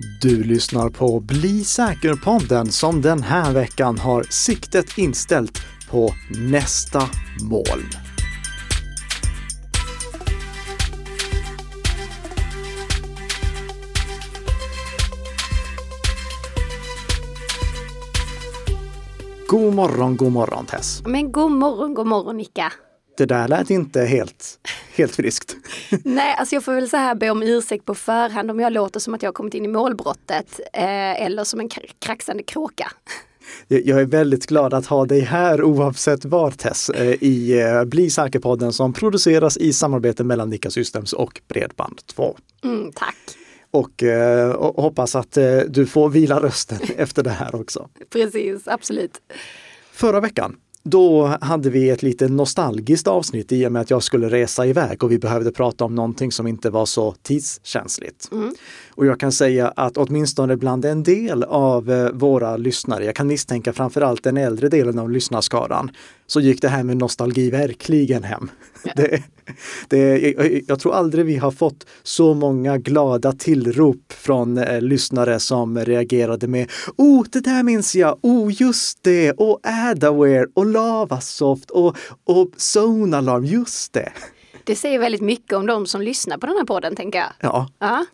Du 0.00 0.44
lyssnar 0.44 0.88
på 0.88 1.20
Bli 1.20 1.64
säker-podden 1.64 2.72
som 2.72 3.02
den 3.02 3.22
här 3.22 3.52
veckan 3.52 3.98
har 3.98 4.22
siktet 4.22 4.98
inställt 4.98 5.60
på 5.90 6.14
nästa 6.50 7.02
mål. 7.50 7.82
God 19.48 19.74
morgon, 19.74 20.16
god 20.16 20.32
morgon 20.32 20.66
Tess. 20.66 21.02
Men 21.06 21.32
god 21.32 21.52
morgon, 21.52 21.94
god 21.94 22.06
morgon 22.06 22.36
Nicka. 22.36 22.72
Det 23.16 23.26
där 23.26 23.48
lät 23.48 23.70
inte 23.70 24.00
helt, 24.00 24.58
helt 24.98 25.16
friskt. 25.16 25.56
Nej, 26.04 26.34
alltså 26.38 26.54
jag 26.54 26.64
får 26.64 26.72
väl 26.72 26.90
så 26.90 26.96
här 26.96 27.14
be 27.14 27.30
om 27.30 27.42
ursäkt 27.42 27.84
på 27.84 27.94
förhand 27.94 28.50
om 28.50 28.60
jag 28.60 28.72
låter 28.72 29.00
som 29.00 29.14
att 29.14 29.22
jag 29.22 29.34
kommit 29.34 29.54
in 29.54 29.64
i 29.64 29.68
målbrottet 29.68 30.60
eh, 30.72 31.22
eller 31.22 31.44
som 31.44 31.60
en 31.60 31.68
kraxande 31.98 32.42
kråka. 32.42 32.92
Jag 33.68 34.00
är 34.00 34.04
väldigt 34.04 34.46
glad 34.46 34.74
att 34.74 34.86
ha 34.86 35.06
dig 35.06 35.20
här 35.20 35.62
oavsett 35.62 36.24
var 36.24 36.50
Tess 36.50 36.90
eh, 36.90 37.14
i 37.20 37.60
eh, 37.60 37.84
Bli 37.84 38.10
säker-podden 38.10 38.72
som 38.72 38.92
produceras 38.92 39.56
i 39.56 39.72
samarbete 39.72 40.24
mellan 40.24 40.50
Nika 40.50 40.70
Systems 40.70 41.12
och 41.12 41.40
Bredband2. 41.48 42.36
Mm, 42.64 42.92
tack! 42.92 43.16
Och, 43.70 44.02
eh, 44.02 44.50
och 44.50 44.82
hoppas 44.82 45.14
att 45.14 45.38
du 45.68 45.86
får 45.86 46.08
vila 46.08 46.40
rösten 46.40 46.78
efter 46.96 47.22
det 47.22 47.30
här 47.30 47.54
också. 47.54 47.88
Precis, 48.10 48.68
absolut. 48.68 49.20
Förra 49.92 50.20
veckan 50.20 50.56
då 50.82 51.26
hade 51.40 51.70
vi 51.70 51.90
ett 51.90 52.02
lite 52.02 52.28
nostalgiskt 52.28 53.06
avsnitt 53.06 53.52
i 53.52 53.66
och 53.66 53.72
med 53.72 53.82
att 53.82 53.90
jag 53.90 54.02
skulle 54.02 54.28
resa 54.28 54.66
iväg 54.66 55.04
och 55.04 55.12
vi 55.12 55.18
behövde 55.18 55.52
prata 55.52 55.84
om 55.84 55.94
någonting 55.94 56.32
som 56.32 56.46
inte 56.46 56.70
var 56.70 56.86
så 56.86 57.14
tidskänsligt. 57.22 58.28
Mm. 58.32 58.54
Och 58.94 59.06
jag 59.06 59.20
kan 59.20 59.32
säga 59.32 59.68
att 59.76 59.96
åtminstone 59.96 60.56
bland 60.56 60.84
en 60.84 61.02
del 61.02 61.44
av 61.44 61.90
eh, 61.90 62.10
våra 62.10 62.56
lyssnare, 62.56 63.04
jag 63.04 63.14
kan 63.14 63.26
misstänka 63.26 63.72
framförallt 63.72 64.22
den 64.22 64.36
äldre 64.36 64.68
delen 64.68 64.98
av 64.98 65.10
lyssnarskaran, 65.10 65.90
så 66.26 66.40
gick 66.40 66.62
det 66.62 66.68
här 66.68 66.82
med 66.82 66.96
nostalgi 66.96 67.50
verkligen 67.50 68.24
hem. 68.24 68.50
Ja. 68.84 68.92
Det, 68.96 69.22
det, 69.88 70.62
jag 70.68 70.80
tror 70.80 70.94
aldrig 70.94 71.26
vi 71.26 71.36
har 71.36 71.50
fått 71.50 71.86
så 72.02 72.34
många 72.34 72.78
glada 72.78 73.32
tillrop 73.32 74.12
från 74.12 74.58
eh, 74.58 74.80
lyssnare 74.80 75.40
som 75.40 75.78
reagerade 75.78 76.48
med 76.48 76.70
Oh, 76.96 77.24
det 77.32 77.40
där 77.40 77.62
minns 77.62 77.94
jag! 77.94 78.18
Oh, 78.22 78.52
just 78.62 79.02
det! 79.02 79.32
Och 79.32 79.60
Adaware 79.62 80.46
och 80.54 80.66
Lavasoft 80.78 81.70
och, 81.70 81.96
och 82.24 82.50
Zonalarm, 82.56 83.44
just 83.44 83.92
det! 83.92 84.12
Det 84.64 84.76
säger 84.76 84.98
väldigt 84.98 85.20
mycket 85.20 85.52
om 85.52 85.66
de 85.66 85.86
som 85.86 86.02
lyssnar 86.02 86.38
på 86.38 86.46
den 86.46 86.56
här 86.56 86.64
podden, 86.64 86.96
tänker 86.96 87.18
jag. 87.18 87.32
Ja. 87.40 87.68
ja. 87.78 88.06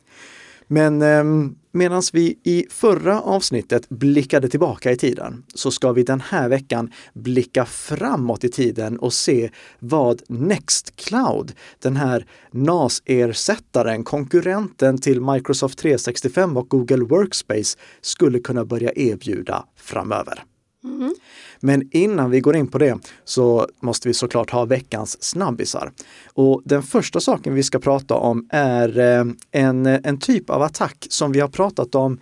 Men 0.67 1.03
eh, 1.03 1.25
medan 1.73 2.03
vi 2.13 2.39
i 2.43 2.67
förra 2.71 3.21
avsnittet 3.21 3.89
blickade 3.89 4.49
tillbaka 4.49 4.93
i 4.93 4.97
tiden 4.97 5.45
så 5.55 5.71
ska 5.71 5.93
vi 5.93 6.03
den 6.03 6.21
här 6.21 6.49
veckan 6.49 6.93
blicka 7.15 7.65
framåt 7.65 8.45
i 8.45 8.49
tiden 8.49 8.99
och 8.99 9.13
se 9.13 9.51
vad 9.79 10.23
Nextcloud, 10.29 11.53
den 11.79 11.97
här 11.97 12.27
NAS-ersättaren, 12.51 14.05
konkurrenten 14.05 14.99
till 14.99 15.21
Microsoft 15.21 15.79
365 15.79 16.57
och 16.57 16.69
Google 16.69 17.05
Workspace, 17.05 17.79
skulle 18.01 18.39
kunna 18.39 18.65
börja 18.65 18.93
erbjuda 18.97 19.65
framöver. 19.77 20.45
Mm. 20.85 21.15
Men 21.61 21.89
innan 21.91 22.31
vi 22.31 22.41
går 22.41 22.57
in 22.57 22.67
på 22.67 22.79
det 22.79 22.99
så 23.25 23.69
måste 23.81 24.09
vi 24.09 24.15
såklart 24.15 24.51
ha 24.51 24.65
veckans 24.65 25.23
snabbisar. 25.23 25.93
Och 26.35 26.63
den 26.65 26.83
första 26.83 27.21
saken 27.21 27.55
vi 27.55 27.63
ska 27.63 27.79
prata 27.79 28.15
om 28.15 28.49
är 28.51 28.99
eh, 28.99 29.25
en, 29.51 29.87
en 29.87 30.19
typ 30.19 30.51
av 30.51 30.63
attack 30.63 31.07
som 31.11 31.33
vi 31.33 31.41
har 31.41 31.49
pratat 31.49 31.95
om 31.95 32.19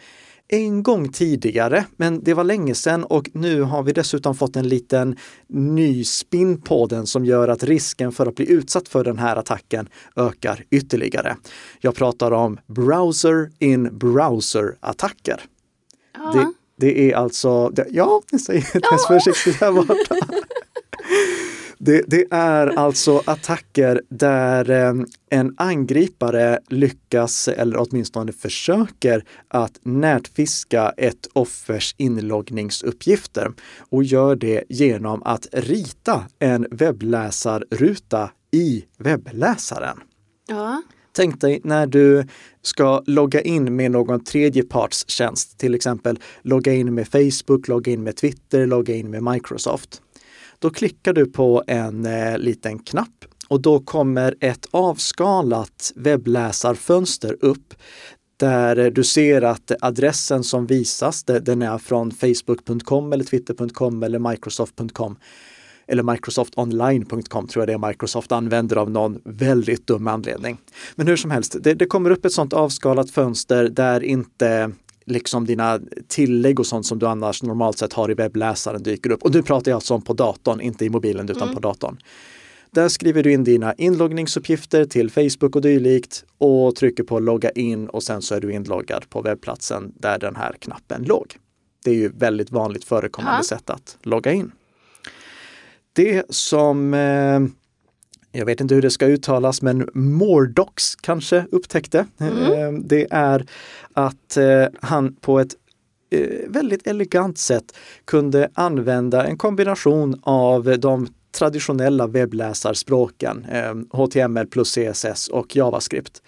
en 0.52 0.82
gång 0.82 1.08
tidigare, 1.08 1.84
men 1.96 2.24
det 2.24 2.34
var 2.34 2.44
länge 2.44 2.74
sedan 2.74 3.04
och 3.04 3.28
nu 3.32 3.62
har 3.62 3.82
vi 3.82 3.92
dessutom 3.92 4.34
fått 4.34 4.56
en 4.56 4.69
liten 4.69 5.16
ny 5.47 6.04
spin 6.04 6.60
på 6.60 6.87
den 6.87 7.06
som 7.06 7.25
gör 7.25 7.48
att 7.48 7.62
risken 7.62 8.12
för 8.12 8.26
att 8.26 8.34
bli 8.34 8.50
utsatt 8.50 8.88
för 8.88 9.04
den 9.04 9.19
här 9.19 9.37
attacken 9.37 9.88
ökar 10.16 10.64
ytterligare. 10.70 11.37
Jag 11.81 11.94
pratar 11.94 12.31
om 12.31 12.58
browser 12.66 13.50
in 13.58 13.98
browser 13.98 14.76
attacker. 14.81 15.41
Det, 16.82 16.87
det 16.87 17.12
är 17.12 17.16
alltså, 17.16 17.69
det, 17.69 17.87
ja, 17.91 18.22
det 18.31 18.38
säger 18.38 18.62
Tess 18.62 19.06
försiktigt 19.09 19.60
här 19.60 19.72
borta. 19.72 19.94
Det, 21.78 22.03
det, 22.06 22.26
är 22.31 22.66
alltså 22.66 23.22
attacker 23.25 24.03
där 24.09 24.70
eh, 24.70 24.94
en 25.31 25.54
angripare 25.56 26.59
lyckas, 26.69 27.48
eller 27.48 27.76
åtminstone 27.81 28.32
försöker, 28.32 29.25
att 29.48 29.78
nätfiska 29.82 30.93
ett 30.97 31.26
offers 31.32 31.94
inloggningsuppgifter 31.98 33.53
och 33.78 34.04
gör 34.04 34.37
det 34.37 34.64
genom 34.69 35.22
att 35.22 35.47
rita 35.53 36.25
en 36.38 36.66
webbläsarruta 36.70 38.31
i 38.50 38.84
webbläsaren. 38.99 40.00
Ja. 40.49 40.82
Tänk 41.12 41.41
dig 41.41 41.61
när 41.65 41.87
du 41.87 42.25
ska 42.62 43.03
logga 43.06 43.41
in 43.41 43.77
med 43.77 43.91
någon 43.91 44.25
tredjepartstjänst, 44.25 45.59
till 45.59 45.75
exempel 45.75 46.19
logga 46.43 46.73
in 46.73 46.95
med 46.95 47.09
Facebook, 47.09 47.69
logga 47.69 47.93
in 47.93 48.03
med 48.03 48.17
Twitter, 48.17 48.67
logga 48.67 48.95
in 48.95 49.11
med 49.11 49.23
Microsoft. 49.23 50.03
Då 50.59 50.71
klickar 50.71 51.12
du 51.12 51.27
på 51.27 51.65
en 51.67 52.06
eh, 52.06 52.39
liten 52.39 52.78
knapp 52.78 53.25
och 53.49 53.61
då 53.61 53.81
kommer 53.81 54.34
ett 54.41 54.67
avskalat 54.71 55.93
webbläsarfönster 55.97 57.37
upp 57.41 57.75
där 58.37 58.79
eh, 58.79 58.87
du 58.87 59.05
ser 59.05 59.43
att 59.43 59.73
adressen 59.81 60.44
som 60.44 60.67
visas, 60.67 61.25
den 61.25 61.62
är 61.62 61.79
från 61.79 62.11
facebook.com 62.11 63.12
eller 63.12 63.25
twitter.com 63.25 64.03
eller 64.03 64.19
microsoft.com 64.19 65.17
eller 65.87 66.03
microsoftonline.com 66.03 67.47
tror 67.47 67.62
jag 67.62 67.69
det 67.69 67.87
är 67.87 67.88
Microsoft 67.88 68.32
använder 68.32 68.76
av 68.76 68.91
någon 68.91 69.20
väldigt 69.25 69.87
dum 69.87 70.09
anledning. 70.09 70.59
Men 70.94 71.06
hur 71.06 71.16
som 71.16 71.31
helst, 71.31 71.56
det, 71.60 71.75
det 71.75 71.87
kommer 71.87 72.10
upp 72.10 72.25
ett 72.25 72.32
sånt 72.32 72.53
avskalat 72.53 73.10
fönster 73.10 73.69
där 73.69 74.03
inte 74.03 74.72
liksom 75.06 75.47
dina 75.47 75.81
tillägg 76.09 76.60
och 76.60 76.66
sånt 76.66 76.87
som 76.87 76.98
du 76.98 77.06
annars 77.06 77.43
normalt 77.43 77.78
sett 77.78 77.93
har 77.93 78.10
i 78.10 78.15
webbläsaren 78.15 78.82
dyker 78.82 79.10
upp. 79.10 79.22
Och 79.22 79.34
nu 79.34 79.43
pratar 79.43 79.70
jag 79.70 79.76
alltså 79.76 79.94
om 79.94 80.03
på 80.03 80.12
datorn, 80.12 80.60
inte 80.60 80.84
i 80.84 80.91
mobilen 80.91 81.28
utan 81.28 81.43
mm. 81.43 81.54
på 81.54 81.60
datorn. 81.60 81.99
Där 82.70 82.88
skriver 82.88 83.22
du 83.22 83.32
in 83.32 83.44
dina 83.44 83.75
inloggningsuppgifter 83.75 84.84
till 84.84 85.10
Facebook 85.10 85.56
och 85.56 85.62
dylikt 85.62 86.25
och 86.38 86.76
trycker 86.76 87.03
på 87.03 87.19
logga 87.19 87.50
in 87.50 87.88
och 87.88 88.03
sen 88.03 88.22
så 88.22 88.34
är 88.34 88.41
du 88.41 88.53
inloggad 88.53 89.10
på 89.10 89.22
webbplatsen 89.22 89.93
där 89.97 90.19
den 90.19 90.37
här 90.37 90.53
knappen 90.59 91.03
låg. 91.03 91.37
Det 91.84 91.91
är 91.91 91.94
ju 91.94 92.09
väldigt 92.09 92.50
vanligt 92.50 92.84
förekommande 92.84 93.38
ja. 93.38 93.43
sätt 93.43 93.70
att 93.70 93.99
logga 94.03 94.32
in. 94.32 94.53
Det 95.92 96.22
som 96.28 96.94
eh, 96.94 97.41
jag 98.38 98.47
vet 98.47 98.60
inte 98.60 98.75
hur 98.75 98.82
det 98.82 98.91
ska 98.91 99.06
uttalas, 99.06 99.62
men 99.62 99.88
Mordox 99.94 100.97
kanske 100.97 101.44
upptäckte. 101.50 102.06
Mm. 102.19 102.53
Eh, 102.53 102.82
det 102.84 103.06
är 103.10 103.47
att 103.92 104.36
eh, 104.36 104.66
han 104.81 105.14
på 105.14 105.41
ett 105.41 105.54
väldigt 106.47 106.86
elegant 106.86 107.38
sätt 107.38 107.76
kunde 108.04 108.50
använda 108.54 109.26
en 109.26 109.38
kombination 109.38 110.20
av 110.22 110.78
de 110.78 111.08
traditionella 111.38 112.06
webbläsarspråken, 112.06 113.47
HTML 113.91 114.47
plus 114.47 114.75
CSS 114.75 115.28
och 115.28 115.56
JavaScript, 115.56 116.22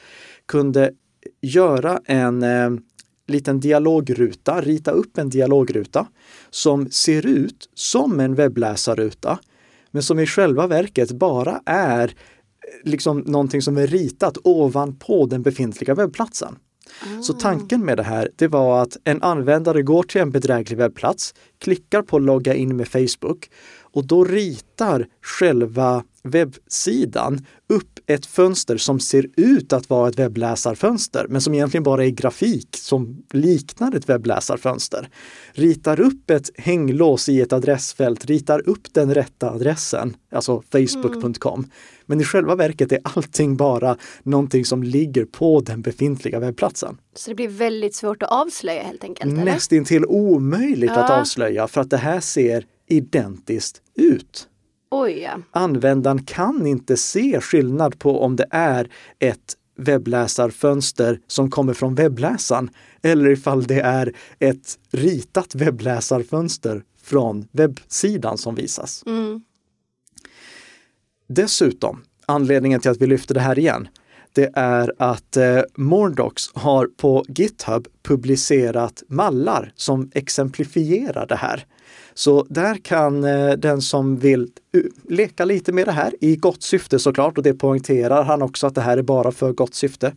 kunde 0.46 0.92
göra 1.40 2.00
en 2.04 2.44
liten 3.26 3.60
dialogruta, 3.60 4.60
rita 4.60 4.90
upp 4.90 5.18
en 5.18 5.30
dialogruta 5.30 6.06
som 6.50 6.90
ser 6.90 7.26
ut 7.26 7.70
som 7.74 8.20
en 8.20 8.34
webbläsarruta 8.34 9.38
men 9.94 10.02
som 10.02 10.18
i 10.18 10.26
själva 10.26 10.66
verket 10.66 11.12
bara 11.12 11.60
är 11.66 12.04
eh, 12.08 12.90
liksom 12.90 13.18
någonting 13.18 13.62
som 13.62 13.76
är 13.76 13.86
ritat 13.86 14.38
ovanpå 14.44 15.26
den 15.26 15.42
befintliga 15.42 15.94
webbplatsen. 15.94 16.56
Ah. 17.00 17.22
Så 17.22 17.32
tanken 17.32 17.84
med 17.84 17.96
det 17.96 18.02
här, 18.02 18.30
det 18.36 18.48
var 18.48 18.82
att 18.82 18.96
en 19.04 19.22
användare 19.22 19.82
går 19.82 20.02
till 20.02 20.20
en 20.20 20.30
bedräglig 20.30 20.78
webbplats, 20.78 21.34
klickar 21.58 22.02
på 22.02 22.18
logga 22.18 22.54
in 22.54 22.76
med 22.76 22.88
Facebook 22.88 23.50
och 23.80 24.06
då 24.06 24.24
ritar 24.24 25.06
själva 25.22 26.04
webbsidan 26.22 27.46
upp 27.68 27.93
ett 28.06 28.26
fönster 28.26 28.76
som 28.76 29.00
ser 29.00 29.26
ut 29.36 29.72
att 29.72 29.90
vara 29.90 30.08
ett 30.08 30.18
webbläsarfönster, 30.18 31.26
men 31.28 31.40
som 31.40 31.54
egentligen 31.54 31.84
bara 31.84 32.04
är 32.04 32.10
grafik 32.10 32.68
som 32.72 33.24
liknar 33.32 33.96
ett 33.96 34.08
webbläsarfönster. 34.08 35.08
Ritar 35.52 36.00
upp 36.00 36.30
ett 36.30 36.50
hänglås 36.54 37.28
i 37.28 37.40
ett 37.40 37.52
adressfält, 37.52 38.24
ritar 38.24 38.68
upp 38.68 38.94
den 38.94 39.14
rätta 39.14 39.50
adressen, 39.50 40.16
alltså 40.32 40.62
facebook.com. 40.72 41.58
Mm. 41.58 41.70
Men 42.06 42.20
i 42.20 42.24
själva 42.24 42.54
verket 42.54 42.92
är 42.92 42.98
allting 43.02 43.56
bara 43.56 43.96
någonting 44.22 44.64
som 44.64 44.82
ligger 44.82 45.24
på 45.24 45.60
den 45.60 45.82
befintliga 45.82 46.40
webbplatsen. 46.40 46.98
Så 47.14 47.30
det 47.30 47.34
blir 47.34 47.48
väldigt 47.48 47.94
svårt 47.94 48.22
att 48.22 48.32
avslöja 48.32 48.82
helt 48.82 49.04
enkelt? 49.04 49.34
Nästintill 49.34 50.04
omöjligt 50.04 50.92
ja. 50.94 51.04
att 51.04 51.10
avslöja 51.10 51.68
för 51.68 51.80
att 51.80 51.90
det 51.90 51.96
här 51.96 52.20
ser 52.20 52.66
identiskt 52.88 53.82
ut. 53.94 54.48
Oj. 54.96 55.30
Användaren 55.50 56.24
kan 56.24 56.66
inte 56.66 56.96
se 56.96 57.40
skillnad 57.40 57.98
på 57.98 58.22
om 58.22 58.36
det 58.36 58.46
är 58.50 58.90
ett 59.18 59.56
webbläsarfönster 59.76 61.20
som 61.26 61.50
kommer 61.50 61.74
från 61.74 61.94
webbläsaren 61.94 62.70
eller 63.02 63.30
ifall 63.30 63.62
det 63.62 63.80
är 63.80 64.12
ett 64.38 64.78
ritat 64.90 65.54
webbläsarfönster 65.54 66.82
från 67.02 67.48
webbsidan 67.52 68.38
som 68.38 68.54
visas. 68.54 69.02
Mm. 69.06 69.40
Dessutom, 71.28 72.04
anledningen 72.26 72.80
till 72.80 72.90
att 72.90 73.00
vi 73.00 73.06
lyfter 73.06 73.34
det 73.34 73.40
här 73.40 73.58
igen, 73.58 73.88
det 74.32 74.50
är 74.54 74.92
att 74.98 75.36
eh, 75.36 75.60
Mordox 75.74 76.42
har 76.54 76.86
på 76.86 77.24
GitHub 77.28 77.88
publicerat 78.02 79.02
mallar 79.08 79.72
som 79.76 80.10
exemplifierar 80.14 81.26
det 81.26 81.36
här. 81.36 81.66
Så 82.14 82.46
där 82.48 82.74
kan 82.74 83.24
eh, 83.24 83.52
den 83.52 83.82
som 83.82 84.16
vill 84.16 84.48
leka 85.08 85.44
lite 85.44 85.72
med 85.72 85.86
det 85.86 85.92
här 85.92 86.14
i 86.20 86.36
gott 86.36 86.62
syfte 86.62 86.98
såklart 86.98 87.38
och 87.38 87.44
det 87.44 87.54
poängterar 87.54 88.24
han 88.24 88.42
också 88.42 88.66
att 88.66 88.74
det 88.74 88.80
här 88.80 88.98
är 88.98 89.02
bara 89.02 89.32
för 89.32 89.52
gott 89.52 89.74
syfte 89.74 90.12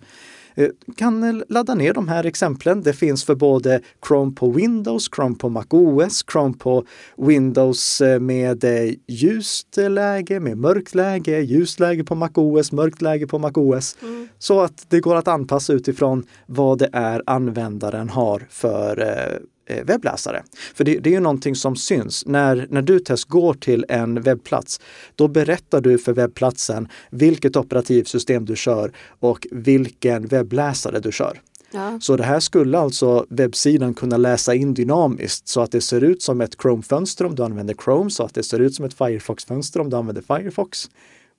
Eh, 0.57 0.69
kan 0.95 1.43
ladda 1.49 1.75
ner 1.75 1.93
de 1.93 2.07
här 2.07 2.23
exemplen. 2.23 2.83
Det 2.83 2.93
finns 2.93 3.23
för 3.23 3.35
både 3.35 3.81
Chrome 4.07 4.31
på 4.31 4.51
Windows, 4.51 5.09
Chrome 5.15 5.35
på 5.35 5.49
MacOS, 5.49 6.25
Chrome 6.31 6.53
på 6.53 6.85
Windows 7.17 8.01
eh, 8.01 8.19
med 8.19 8.63
eh, 8.63 8.93
ljust 9.07 9.77
läge, 9.77 10.39
med 10.39 10.57
mörkt 10.57 10.95
läge, 10.95 11.39
ljust 11.39 11.79
läge 11.79 12.03
på 12.03 12.15
MacOS, 12.15 12.71
mörkt 12.71 13.01
läge 13.01 13.27
på 13.27 13.39
MacOS. 13.39 13.97
Mm. 14.01 14.27
Så 14.39 14.61
att 14.61 14.85
det 14.89 14.99
går 14.99 15.15
att 15.15 15.27
anpassa 15.27 15.73
utifrån 15.73 16.23
vad 16.45 16.77
det 16.77 16.89
är 16.93 17.23
användaren 17.25 18.09
har 18.09 18.47
för 18.49 19.01
Eh, 19.01 19.39
webbläsare. 19.67 20.43
För 20.75 20.83
det, 20.83 20.99
det 20.99 21.09
är 21.09 21.13
ju 21.13 21.19
någonting 21.19 21.55
som 21.55 21.75
syns. 21.75 22.25
När, 22.25 22.67
när 22.69 22.81
du 22.81 22.99
Tess 22.99 23.23
går 23.23 23.53
till 23.53 23.85
en 23.89 24.21
webbplats, 24.21 24.79
då 25.15 25.27
berättar 25.27 25.81
du 25.81 25.97
för 25.97 26.13
webbplatsen 26.13 26.87
vilket 27.09 27.55
operativsystem 27.55 28.45
du 28.45 28.55
kör 28.55 28.91
och 29.19 29.47
vilken 29.51 30.27
webbläsare 30.27 30.99
du 30.99 31.11
kör. 31.11 31.41
Ja. 31.71 31.99
Så 32.01 32.17
det 32.17 32.23
här 32.23 32.39
skulle 32.39 32.79
alltså 32.79 33.25
webbsidan 33.29 33.93
kunna 33.93 34.17
läsa 34.17 34.55
in 34.55 34.73
dynamiskt 34.73 35.47
så 35.47 35.61
att 35.61 35.71
det 35.71 35.81
ser 35.81 36.03
ut 36.03 36.21
som 36.21 36.41
ett 36.41 36.55
Chrome-fönster 36.61 37.25
om 37.25 37.35
du 37.35 37.43
använder 37.43 37.75
Chrome, 37.83 38.09
så 38.09 38.23
att 38.23 38.33
det 38.33 38.43
ser 38.43 38.59
ut 38.59 38.75
som 38.75 38.85
ett 38.85 38.93
Firefox-fönster 38.93 39.79
om 39.79 39.89
du 39.89 39.97
använder 39.97 40.21
Firefox 40.21 40.89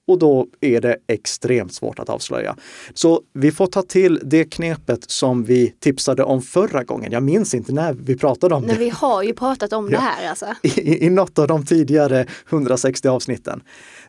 och 0.08 0.18
då 0.18 0.46
är 0.60 0.80
det 0.80 0.96
extremt 1.06 1.74
svårt 1.74 1.98
att 1.98 2.08
avslöja. 2.08 2.56
Så 2.94 3.22
vi 3.34 3.52
får 3.52 3.66
ta 3.66 3.82
till 3.82 4.20
det 4.22 4.44
knepet 4.44 5.10
som 5.10 5.44
vi 5.44 5.74
tipsade 5.80 6.24
om 6.24 6.42
förra 6.42 6.84
gången. 6.84 7.12
Jag 7.12 7.22
minns 7.22 7.54
inte 7.54 7.72
när 7.72 7.92
vi 7.92 8.16
pratade 8.16 8.54
om 8.54 8.62
Nej, 8.62 8.76
det. 8.76 8.84
Vi 8.84 8.90
har 8.90 9.22
ju 9.22 9.32
pratat 9.32 9.72
om 9.72 9.90
ja. 9.90 9.90
det 9.90 10.04
här 10.04 10.28
alltså. 10.30 10.46
I, 10.62 11.06
I 11.06 11.10
något 11.10 11.38
av 11.38 11.46
de 11.46 11.66
tidigare 11.66 12.26
160 12.50 13.08
avsnitten. 13.08 13.60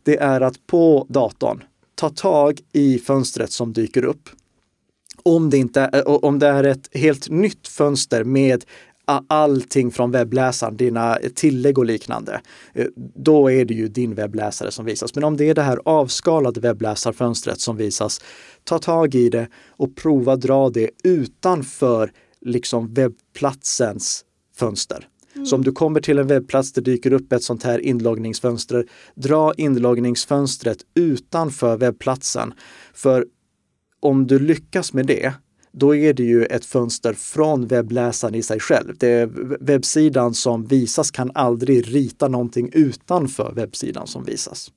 Det 0.03 0.17
är 0.17 0.41
att 0.41 0.67
på 0.67 1.05
datorn 1.09 1.63
ta 1.95 2.09
tag 2.09 2.59
i 2.73 2.99
fönstret 2.99 3.51
som 3.51 3.73
dyker 3.73 4.05
upp 4.05 4.29
om 5.23 5.49
det, 5.49 5.57
inte 5.57 5.81
är, 5.81 6.25
om 6.25 6.39
det 6.39 6.47
är 6.47 6.63
ett 6.63 6.89
helt 6.93 7.29
nytt 7.29 7.67
fönster 7.67 8.23
med 8.23 8.65
allting 9.27 9.91
från 9.91 10.11
webbläsaren, 10.11 10.77
dina 10.77 11.17
tillägg 11.35 11.77
och 11.77 11.85
liknande, 11.85 12.41
eh, 12.73 12.87
då 13.15 13.51
är 13.51 13.65
det 13.65 13.73
ju 13.73 13.87
din 13.87 14.15
webbläsare 14.15 14.71
som 14.71 14.85
visas. 14.85 15.15
Men 15.15 15.23
om 15.23 15.37
det 15.37 15.49
är 15.49 15.53
det 15.53 15.61
här 15.61 15.79
avskalade 15.85 16.59
webbläsarfönstret 16.59 17.59
som 17.59 17.77
visas, 17.77 18.21
ta 18.63 18.79
tag 18.79 19.15
i 19.15 19.29
det 19.29 19.47
och 19.69 19.95
prova 19.95 20.35
dra 20.35 20.69
det 20.69 20.89
utanför 21.03 22.11
liksom 22.41 22.93
webbplatsens 22.93 24.25
fönster. 24.55 25.07
Mm. 25.35 25.45
Så 25.45 25.55
om 25.55 25.63
du 25.63 25.71
kommer 25.71 26.01
till 26.01 26.19
en 26.19 26.27
webbplats, 26.27 26.73
det 26.73 26.81
dyker 26.81 27.13
upp 27.13 27.33
ett 27.33 27.43
sånt 27.43 27.63
här 27.63 27.79
inloggningsfönster, 27.79 28.85
dra 29.15 29.53
inloggningsfönstret 29.57 30.77
utanför 30.95 31.77
webbplatsen. 31.77 32.53
För 32.93 33.25
om 33.99 34.27
du 34.27 34.39
lyckas 34.39 34.93
med 34.93 35.05
det, 35.05 35.33
då 35.79 35.95
är 35.95 36.13
det 36.13 36.23
ju 36.23 36.45
ett 36.45 36.65
fönster 36.65 37.13
från 37.13 37.67
webbläsaren 37.67 38.35
i 38.35 38.43
sig 38.43 38.59
själv. 38.59 38.97
Det 38.97 39.29
webbsidan 39.59 40.33
som 40.33 40.65
visas 40.65 41.11
kan 41.11 41.31
aldrig 41.33 41.95
rita 41.95 42.27
någonting 42.27 42.69
utanför 42.73 43.53
webbsidan 43.55 44.07
som 44.07 44.23
visas. 44.23 44.71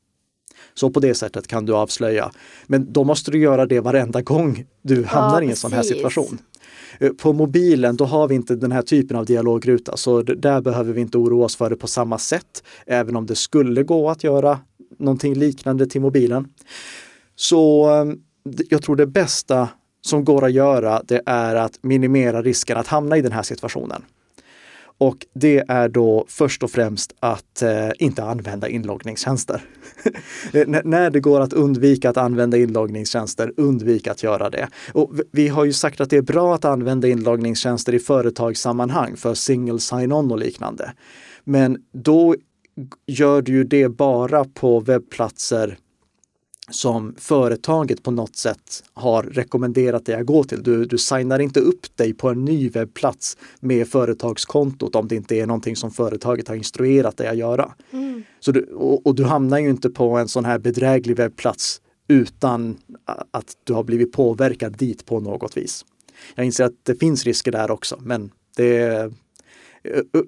Så 0.74 0.90
på 0.90 1.00
det 1.00 1.14
sättet 1.14 1.46
kan 1.46 1.66
du 1.66 1.74
avslöja. 1.74 2.30
Men 2.66 2.92
då 2.92 3.04
måste 3.04 3.30
du 3.30 3.38
göra 3.38 3.66
det 3.66 3.80
varenda 3.80 4.22
gång 4.22 4.64
du 4.82 5.04
hamnar 5.04 5.42
ja, 5.42 5.46
i 5.46 5.50
en 5.50 5.56
sån 5.56 5.72
här 5.72 5.82
situation. 5.82 6.38
Eh, 6.98 7.12
på 7.12 7.32
mobilen, 7.32 7.96
då 7.96 8.04
har 8.04 8.28
vi 8.28 8.34
inte 8.34 8.54
den 8.54 8.72
här 8.72 8.82
typen 8.82 9.16
av 9.16 9.26
dialogruta, 9.26 9.96
så 9.96 10.22
där 10.22 10.60
behöver 10.60 10.92
vi 10.92 11.00
inte 11.00 11.18
oroa 11.18 11.44
oss 11.44 11.56
för 11.56 11.70
det 11.70 11.76
på 11.76 11.86
samma 11.86 12.18
sätt, 12.18 12.62
även 12.86 13.16
om 13.16 13.26
det 13.26 13.34
skulle 13.34 13.82
gå 13.82 14.10
att 14.10 14.24
göra 14.24 14.58
någonting 14.98 15.34
liknande 15.34 15.86
till 15.86 16.00
mobilen. 16.00 16.48
Så 17.36 17.90
eh, 17.90 18.12
jag 18.68 18.82
tror 18.82 18.96
det 18.96 19.06
bästa 19.06 19.68
som 20.06 20.24
går 20.24 20.44
att 20.44 20.52
göra, 20.52 21.02
det 21.04 21.22
är 21.26 21.54
att 21.54 21.78
minimera 21.82 22.42
risken 22.42 22.76
att 22.76 22.86
hamna 22.86 23.16
i 23.16 23.22
den 23.22 23.32
här 23.32 23.42
situationen. 23.42 24.02
Och 24.98 25.26
det 25.34 25.64
är 25.68 25.88
då 25.88 26.24
först 26.28 26.62
och 26.62 26.70
främst 26.70 27.14
att 27.20 27.62
eh, 27.62 27.88
inte 27.98 28.24
använda 28.24 28.68
inloggningstjänster. 28.68 29.64
när 30.84 31.10
det 31.10 31.20
går 31.20 31.40
att 31.40 31.52
undvika 31.52 32.10
att 32.10 32.16
använda 32.16 32.56
inloggningstjänster, 32.56 33.52
undvik 33.56 34.06
att 34.06 34.22
göra 34.22 34.50
det. 34.50 34.68
Och 34.92 35.12
vi 35.32 35.48
har 35.48 35.64
ju 35.64 35.72
sagt 35.72 36.00
att 36.00 36.10
det 36.10 36.16
är 36.16 36.22
bra 36.22 36.54
att 36.54 36.64
använda 36.64 37.08
inloggningstjänster 37.08 37.94
i 37.94 37.98
företagssammanhang 37.98 39.16
för 39.16 39.34
single 39.34 39.78
sign-on 39.78 40.32
och 40.32 40.38
liknande. 40.38 40.92
Men 41.44 41.78
då 41.92 42.34
gör 43.06 43.42
du 43.42 43.52
ju 43.52 43.64
det 43.64 43.88
bara 43.88 44.44
på 44.44 44.80
webbplatser 44.80 45.78
som 46.72 47.14
företaget 47.18 48.02
på 48.02 48.10
något 48.10 48.36
sätt 48.36 48.84
har 48.94 49.22
rekommenderat 49.22 50.06
dig 50.06 50.14
att 50.14 50.26
gå 50.26 50.44
till. 50.44 50.62
Du, 50.62 50.84
du 50.84 50.98
signar 50.98 51.38
inte 51.38 51.60
upp 51.60 51.96
dig 51.96 52.14
på 52.14 52.28
en 52.28 52.44
ny 52.44 52.68
webbplats 52.68 53.36
med 53.60 53.88
företagskontot 53.88 54.94
om 54.94 55.08
det 55.08 55.16
inte 55.16 55.36
är 55.36 55.46
någonting 55.46 55.76
som 55.76 55.90
företaget 55.90 56.48
har 56.48 56.54
instruerat 56.54 57.16
dig 57.16 57.28
att 57.28 57.36
göra. 57.36 57.72
Mm. 57.90 58.22
Så 58.40 58.52
du, 58.52 58.64
och, 58.64 59.06
och, 59.06 59.14
du 59.14 59.24
hamnar 59.24 59.58
ju 59.58 59.70
inte 59.70 59.90
på 59.90 60.18
en 60.18 60.28
sån 60.28 60.44
här 60.44 60.58
bedräglig 60.58 61.16
webbplats 61.16 61.80
utan 62.08 62.76
att 63.30 63.52
du 63.64 63.72
har 63.72 63.84
blivit 63.84 64.12
påverkad 64.12 64.76
dit 64.76 65.06
på 65.06 65.20
något 65.20 65.56
vis. 65.56 65.84
Jag 66.34 66.46
inser 66.46 66.64
att 66.64 66.72
det 66.82 66.94
finns 66.94 67.24
risker 67.24 67.52
där 67.52 67.70
också, 67.70 67.98
men 68.02 68.30
det 68.56 69.12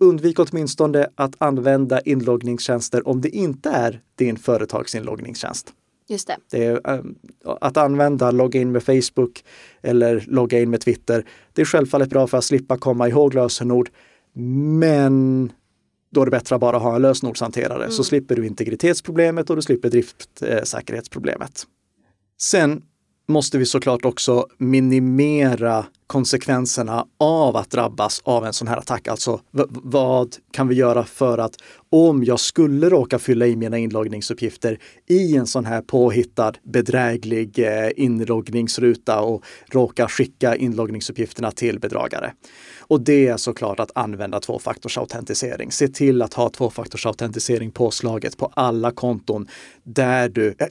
Undvik 0.01 0.39
åtminstone 0.39 1.07
att 1.15 1.35
använda 1.39 2.01
inloggningstjänster 2.01 3.09
om 3.09 3.21
det 3.21 3.29
inte 3.29 3.71
är 3.71 4.01
din 4.15 4.37
företagsinloggningstjänst. 4.37 5.73
Just 6.09 6.27
det. 6.27 6.37
det 6.51 6.65
är, 6.65 6.91
ehm, 6.91 7.15
att 7.45 7.77
använda 7.77 8.31
logga 8.31 8.61
in 8.61 8.73
med 8.73 8.83
Facebook 8.83 9.45
eller 9.83 10.25
logga 10.27 10.61
in 10.61 10.71
med 10.71 10.81
Twitter. 10.81 11.27
Det 11.53 11.63
är 11.63 11.67
självfallet 11.67 12.11
bra 12.11 12.27
för 12.27 12.39
att 12.39 12.45
slippa 12.45 12.79
komma 12.79 13.09
ihåg 13.09 13.35
lösenord. 13.35 13.91
Men 14.79 15.53
då 16.11 16.21
är 16.21 16.25
det 16.25 16.31
bättre 16.31 16.55
att 16.55 16.61
bara 16.61 16.79
ha 16.79 16.97
en 16.97 17.03
lösenordshanterare 17.03 17.83
mm. 17.85 17.91
så 17.91 18.05
slipper 18.05 18.37
du 18.37 18.47
integritetsproblemet 18.47 19.51
och 19.51 19.57
du 19.57 19.63
slipper 19.63 19.91
driftsäkerhetsproblemet. 19.91 21.67
Sen 22.41 22.83
måste 23.29 23.59
vi 23.59 23.67
såklart 23.67 24.05
också 24.05 24.47
minimera 24.59 25.87
konsekvenserna 26.15 27.07
av 27.19 27.57
att 27.57 27.71
drabbas 27.71 28.21
av 28.25 28.47
en 28.47 28.53
sån 28.53 28.69
här 28.69 28.77
attack. 28.77 29.09
Alltså 29.09 29.41
vad 29.71 30.37
kan 30.51 30.69
vi 30.69 30.75
göra 30.75 31.05
för 31.05 31.39
att 31.39 31.57
om 31.91 32.25
jag 32.25 32.41
skulle 32.41 32.89
råka 32.89 33.19
fylla 33.19 33.47
i 33.47 33.57
mina 33.57 33.79
inloggningsuppgifter 33.79 34.79
i 35.07 35.37
en 35.37 35.47
sån 35.47 35.65
här 35.65 35.83
påhittad 35.83 36.53
bedräglig 36.63 37.59
eh, 37.59 37.91
inloggningsruta 37.97 39.21
och 39.21 39.45
råka 39.67 40.09
skicka 40.09 40.57
inloggningsuppgifterna 40.57 41.51
till 41.51 41.81
bedragare. 41.81 42.33
Och 42.79 43.01
det 43.01 43.27
är 43.27 43.37
såklart 43.37 43.81
att 43.81 43.91
använda 43.95 44.41
tvåfaktorsautentisering. 44.41 45.73
Se 45.73 45.89
till 45.89 46.23
att 46.23 46.35
ha 46.35 46.51
tvåfaktorsautentisering 46.51 47.71
påslaget 47.71 48.37
på 48.37 48.53
alla 48.55 48.91
konton 48.91 49.49
där 49.83 50.29
du, 50.29 50.55
eh, 50.59 50.69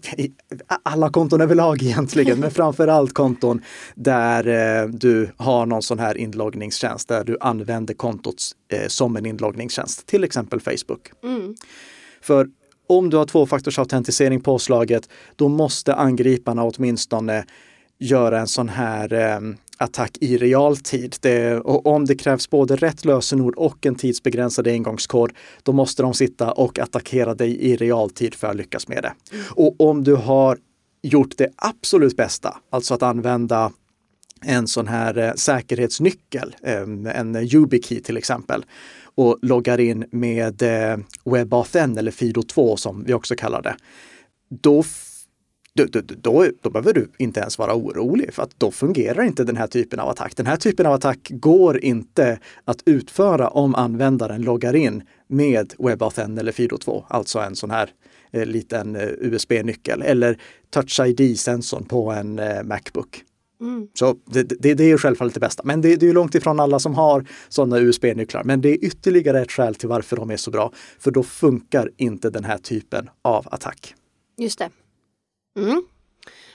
alla 0.84 1.10
konton 1.10 1.42
överlag 1.42 1.84
egentligen, 1.84 2.40
men 2.40 2.52
framför 2.52 2.88
allt 2.88 3.14
konton 3.14 3.62
där 3.96 4.48
eh, 4.48 4.90
du 4.90 5.33
har 5.38 5.66
någon 5.66 5.82
sån 5.82 6.00
här 6.00 6.18
inloggningstjänst, 6.18 7.08
där 7.08 7.24
du 7.24 7.38
använder 7.40 7.94
kontot 7.94 8.52
eh, 8.74 8.88
som 8.88 9.16
en 9.16 9.26
inloggningstjänst, 9.26 10.06
till 10.06 10.24
exempel 10.24 10.60
Facebook. 10.60 11.12
Mm. 11.24 11.56
För 12.22 12.48
om 12.88 13.10
du 13.10 13.18
har 13.18 13.26
tvåfaktorsautentisering 13.26 14.42
påslaget, 14.42 15.10
då 15.36 15.50
måste 15.50 15.96
angriparna 15.96 16.64
åtminstone 16.64 17.46
göra 18.00 18.40
en 18.40 18.48
sån 18.48 18.70
här 18.70 19.14
eh, 19.14 19.40
attack 19.78 20.18
i 20.22 20.38
realtid. 20.38 21.16
Det, 21.22 21.60
och 21.60 21.86
om 21.86 22.06
det 22.06 22.16
krävs 22.16 22.50
både 22.50 22.76
rätt 22.76 23.06
lösenord 23.06 23.56
och 23.56 23.86
en 23.86 23.96
tidsbegränsad 23.96 24.68
engångskod, 24.68 25.32
då 25.64 25.72
måste 25.72 26.04
de 26.04 26.14
sitta 26.14 26.52
och 26.52 26.80
attackera 26.80 27.36
dig 27.36 27.62
i 27.62 27.76
realtid 27.76 28.36
för 28.36 28.48
att 28.48 28.56
lyckas 28.56 28.88
med 28.88 29.04
det. 29.04 29.14
Mm. 29.32 29.46
Och 29.50 29.82
om 29.82 30.04
du 30.04 30.16
har 30.16 30.58
gjort 31.02 31.38
det 31.38 31.50
absolut 31.56 32.18
bästa, 32.18 32.58
alltså 32.70 32.94
att 32.94 33.04
använda 33.04 33.72
en 34.46 34.68
sån 34.68 34.88
här 34.88 35.18
eh, 35.18 35.34
säkerhetsnyckel, 35.34 36.56
eh, 36.64 36.82
en 37.16 37.36
YubiKey 37.36 38.02
till 38.02 38.18
exempel, 38.18 38.66
och 39.16 39.40
loggar 39.42 39.80
in 39.80 40.06
med 40.12 40.62
eh, 40.62 40.98
WebAuthn 41.26 41.98
eller 41.98 42.12
Fido2 42.12 42.76
som 42.76 43.04
vi 43.04 43.14
också 43.14 43.36
kallar 43.36 43.62
det. 43.62 43.76
Då 44.50 44.84
då, 45.76 45.86
då, 45.86 46.02
då, 46.22 46.46
då 46.62 46.70
behöver 46.70 46.94
du 46.94 47.12
inte 47.18 47.40
ens 47.40 47.58
vara 47.58 47.76
orolig 47.76 48.34
för 48.34 48.44
att 48.44 48.60
då 48.60 48.72
fungerar 48.72 49.24
inte 49.24 49.44
den 49.44 49.58
här 49.58 49.68
typen 49.68 50.00
av 50.00 50.10
attack. 50.10 50.36
Den 50.36 50.46
här 50.46 50.56
typen 50.56 50.86
av 50.86 50.94
attack 50.94 51.28
går 51.30 51.84
inte 51.84 52.40
att 52.66 52.82
utföra 52.86 53.48
om 53.48 53.76
användaren 53.76 54.42
loggar 54.42 54.76
in 54.76 55.04
med 55.28 55.74
WebAuthn 55.80 56.38
eller 56.38 56.52
FIDO2, 56.52 57.04
alltså 57.08 57.40
en 57.40 57.56
sån 57.56 57.72
här 57.72 57.90
eh, 58.32 58.46
liten 58.46 58.96
eh, 58.96 59.08
USB-nyckel 59.08 60.02
eller 60.02 60.38
Touch 60.70 61.00
ID-sensorn 61.00 61.86
på 61.86 62.12
en 62.12 62.40
eh, 62.40 62.64
Macbook. 62.64 63.24
Mm. 63.64 63.88
Så 63.94 64.16
det, 64.26 64.44
det, 64.44 64.74
det, 64.74 64.92
är 64.92 64.98
självfallet 64.98 65.34
det 65.34 65.40
bästa. 65.40 65.64
Men 65.66 65.82
det, 65.82 65.96
det 65.96 66.10
är 66.10 66.14
långt 66.14 66.36
ifrån 66.36 66.60
alla 66.60 66.80
som 66.80 66.94
har 66.94 67.26
sådana 67.50 67.80
USB-nycklar. 67.80 68.44
Men 68.44 68.62
det 68.62 68.70
är 68.70 68.86
ytterligare 68.86 69.42
ett 69.42 69.52
skäl 69.52 69.76
till 69.76 69.90
varför 69.90 70.16
de 70.16 70.32
är 70.32 70.38
så 70.38 70.52
bra. 70.52 70.72
För 71.00 71.12
då 71.12 71.24
funkar 71.24 71.90
inte 71.98 72.30
den 72.30 72.44
här 72.44 72.58
typen 72.58 73.10
av 73.22 73.48
attack. 73.52 73.96
Just 74.38 74.60
det. 74.60 74.70
Mm. 75.60 75.84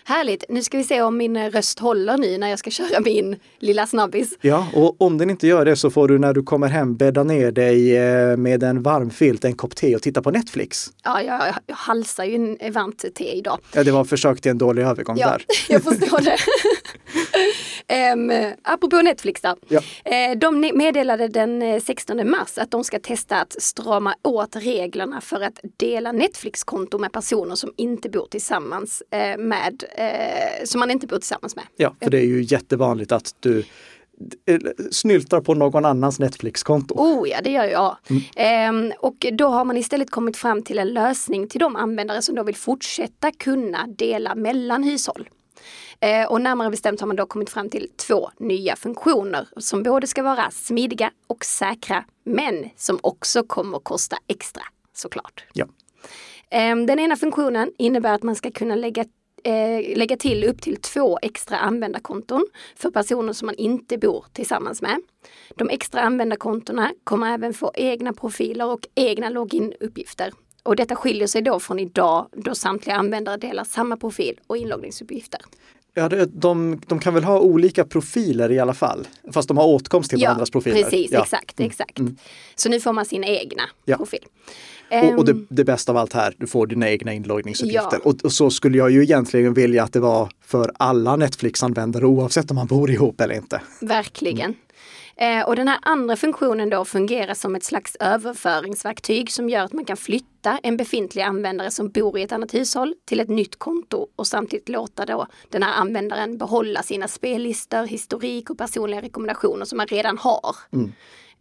Härligt, 0.09 0.45
nu 0.49 0.62
ska 0.62 0.79
vi 0.79 0.85
se 0.85 1.03
om 1.03 1.17
min 1.17 1.50
röst 1.50 1.79
håller 1.79 2.19
nu 2.19 2.38
när 2.38 2.49
jag 2.49 2.59
ska 2.59 2.71
köra 2.71 3.00
min 3.00 3.37
lilla 3.59 3.87
snabbis. 3.87 4.38
Ja, 4.41 4.67
och 4.75 5.03
om 5.03 5.19
den 5.19 5.31
inte 5.31 5.47
gör 5.47 5.65
det 5.65 5.77
så 5.77 5.91
får 5.91 6.09
du 6.09 6.19
när 6.19 6.35
du 6.35 6.43
kommer 6.43 6.69
hem 6.69 6.97
bädda 6.97 7.23
ner 7.23 7.53
dig 7.53 7.97
eh, 7.97 8.37
med 8.37 8.62
en 8.62 8.83
varm 8.83 9.11
filt, 9.11 9.45
en 9.45 9.55
kopp 9.55 9.77
te 9.77 9.97
och 9.97 10.03
titta 10.03 10.23
på 10.23 10.31
Netflix. 10.31 10.93
Ja, 11.05 11.23
jag, 11.23 11.55
jag 11.67 11.77
halsar 11.77 12.25
ju 12.25 12.57
en 12.61 12.73
varmt 12.73 13.05
te 13.15 13.33
idag. 13.33 13.59
Ja, 13.75 13.85
det 13.85 13.91
var 13.91 14.05
försök 14.05 14.41
till 14.41 14.50
en 14.50 14.59
dålig 14.59 14.83
övergång 14.83 15.17
ja, 15.19 15.29
där. 15.29 15.45
jag 15.69 15.83
förstår 15.83 16.21
det. 16.21 16.37
Um, 18.12 18.52
apropå 18.62 19.02
Netflix 19.02 19.40
då. 19.40 19.57
Ja. 19.68 19.80
Uh, 19.80 20.38
de 20.38 20.61
meddelade 20.75 21.28
den 21.28 21.80
16 21.80 22.18
eh, 22.18 22.25
mars 22.25 22.59
att 22.59 22.71
de 22.71 22.85
ska 22.85 22.99
testa 22.99 23.40
att 23.40 23.62
strama 23.62 24.14
åt 24.23 24.57
reglerna 24.57 25.21
för 25.21 25.40
att 25.40 25.61
dela 25.76 26.12
Netflix-konto 26.12 26.99
med 26.99 27.12
personer 27.12 27.54
som 27.54 27.73
inte 27.76 28.09
bor 28.09 28.26
tillsammans 28.30 29.02
uh, 29.14 29.45
med, 29.45 29.85
som 30.64 30.80
man 30.80 30.90
inte 30.90 31.07
bor 31.07 31.16
tillsammans 31.16 31.57
med. 31.57 31.64
Ja, 31.76 31.95
för 32.02 32.11
det 32.11 32.18
är 32.18 32.26
ju 32.26 32.42
jättevanligt 32.42 33.12
att 33.12 33.35
du 33.40 33.64
snyltar 34.90 35.40
på 35.40 35.54
någon 35.54 35.85
annans 35.85 36.18
Netflix-konto. 36.18 36.95
Oh 36.95 37.28
ja, 37.28 37.40
det 37.45 37.50
gör 37.50 37.64
jag. 37.64 37.97
Mm. 38.11 38.23
Ehm, 38.37 38.92
och 38.99 39.26
då 39.33 39.49
har 39.49 39.64
man 39.64 39.76
istället 39.76 40.11
kommit 40.11 40.37
fram 40.37 40.62
till 40.62 40.78
en 40.78 40.88
lösning 40.88 41.49
till 41.49 41.61
de 41.61 41.76
användare 41.76 42.23
som 42.23 42.35
då 42.35 42.42
vill 42.42 42.57
fortsätta 42.57 43.33
kunna 43.33 43.87
dela 43.87 44.35
mellan 44.35 44.83
hushåll. 44.83 45.28
Eh, 46.00 46.31
och 46.31 46.40
närmare 46.40 46.71
bestämt 46.71 47.00
har 47.00 47.07
man 47.07 47.17
då 47.17 47.26
kommit 47.26 47.50
fram 47.50 47.71
till 47.71 47.90
två 47.97 48.31
nya 48.38 48.76
funktioner 48.76 49.49
som 49.57 49.83
både 49.83 50.07
ska 50.07 50.23
vara 50.23 50.50
smidiga 50.50 51.11
och 51.26 51.45
säkra, 51.45 52.05
men 52.25 52.71
som 52.76 52.99
också 53.02 53.43
kommer 53.43 53.78
kosta 53.78 54.17
extra 54.26 54.62
såklart. 54.93 55.45
Ja. 55.52 55.67
Eh, 56.50 56.76
den 56.76 56.99
ena 56.99 57.17
funktionen 57.17 57.73
innebär 57.78 58.14
att 58.14 58.23
man 58.23 58.35
ska 58.37 58.50
kunna 58.50 58.75
lägga 58.75 59.05
eh, 59.45 59.99
lägga 59.99 60.17
till 60.17 60.45
upp 60.45 60.62
till 60.62 60.76
två 60.76 61.19
extra 61.23 61.59
användarkonton 61.59 62.47
för 62.76 62.90
personer 62.90 63.33
som 63.33 63.47
man 63.47 63.55
inte 63.55 63.99
bor 63.99 64.25
tillsammans 64.33 64.83
med. 64.83 65.00
De 65.57 65.69
extra 65.69 66.00
användarkontona 66.00 66.93
kommer 67.05 67.35
även 67.35 67.55
få 67.55 67.73
egna 67.75 68.12
profiler 68.12 68.67
och 68.67 68.87
egna 68.95 69.28
loginuppgifter. 69.28 70.33
Och 70.62 70.76
detta 70.76 70.97
skiljer 70.97 71.26
sig 71.26 71.43
då 71.43 71.61
från 71.61 71.78
idag 71.78 72.28
då 72.33 72.55
samtliga 72.55 72.97
användare 72.97 73.37
delar 73.37 73.64
samma 73.64 73.97
profil 73.97 74.40
och 74.47 74.57
inloggningsuppgifter. 74.57 75.40
Ja, 75.95 76.09
de, 76.26 76.80
de 76.87 76.99
kan 76.99 77.14
väl 77.14 77.25
ha 77.25 77.40
olika 77.40 77.85
profiler 77.85 78.52
i 78.52 78.59
alla 78.59 78.75
fall, 78.75 79.09
fast 79.33 79.49
de 79.49 79.57
har 79.57 79.66
åtkomst 79.66 80.11
till 80.11 80.21
ja, 80.21 80.28
varandras 80.28 80.50
profiler. 80.50 80.83
Precis, 80.83 81.12
ja. 81.12 81.23
exakt, 81.23 81.59
mm. 81.59 81.71
exakt. 81.71 81.99
Mm. 81.99 82.16
Så 82.54 82.68
nu 82.68 82.80
får 82.80 82.92
man 82.92 83.04
sin 83.04 83.25
egna 83.25 83.62
ja. 83.85 83.97
profil. 83.97 84.25
Och, 84.90 85.18
och 85.18 85.25
det, 85.25 85.33
ehm. 85.33 85.47
det, 85.50 85.64
bästa 85.64 85.92
av 85.92 85.99
allt 85.99 86.12
här, 86.12 86.35
du 86.38 86.47
får 86.47 86.66
dina 86.66 86.90
egna 86.90 87.12
inloggningsuppgifter. 87.12 88.00
Ja. 88.04 88.11
Och, 88.11 88.25
och, 88.25 88.33
så 88.33 88.50
skulle 88.50 88.78
jag 88.78 88.90
ju 88.90 89.02
egentligen 89.02 89.54
vilja 89.54 89.85
att 89.85 89.92
det 89.92 90.00
var 90.00 90.28
för 90.45 90.73
alla 90.78 91.16
Netflix-användare 91.16 92.07
oavsett 92.07 92.50
om 92.50 92.54
man 92.54 92.66
bor 92.66 92.90
ihop 92.90 93.21
eller 93.21 93.35
inte. 93.35 93.61
Verkligen. 93.80 94.45
Mm. 94.45 94.57
Eh, 95.21 95.49
och 95.49 95.57
den 95.57 95.69
här 95.69 95.79
andra 95.83 96.17
funktionen 96.17 96.71
då 96.71 96.85
fungerar 96.85 97.35
som 97.35 97.55
ett 97.55 97.65
slags 97.65 97.97
överföringsverktyg 98.01 99.33
som 99.33 99.49
gör 99.49 99.65
att 99.65 99.73
man 99.73 99.85
kan 99.85 99.97
flytta 99.97 100.59
en 100.63 100.77
befintlig 100.77 101.23
användare 101.23 101.71
som 101.71 101.89
bor 101.89 102.19
i 102.19 102.23
ett 102.23 102.33
annat 102.33 102.55
hushåll 102.55 102.95
till 103.05 103.21
ett 103.21 103.29
nytt 103.29 103.59
konto 103.59 104.07
och 104.17 104.27
samtidigt 104.27 104.69
låta 104.69 105.07
då 105.07 105.27
den 105.49 105.63
här 105.63 105.81
användaren 105.81 106.39
behålla 106.39 106.83
sina 106.83 107.09
spellistor, 107.09 107.85
historik 107.87 108.51
och 108.51 108.59
personliga 108.59 109.03
rekommendationer 109.03 109.65
som 109.65 109.77
man 109.77 109.87
redan 109.87 110.19
har. 110.19 110.57
Mm. 110.73 110.93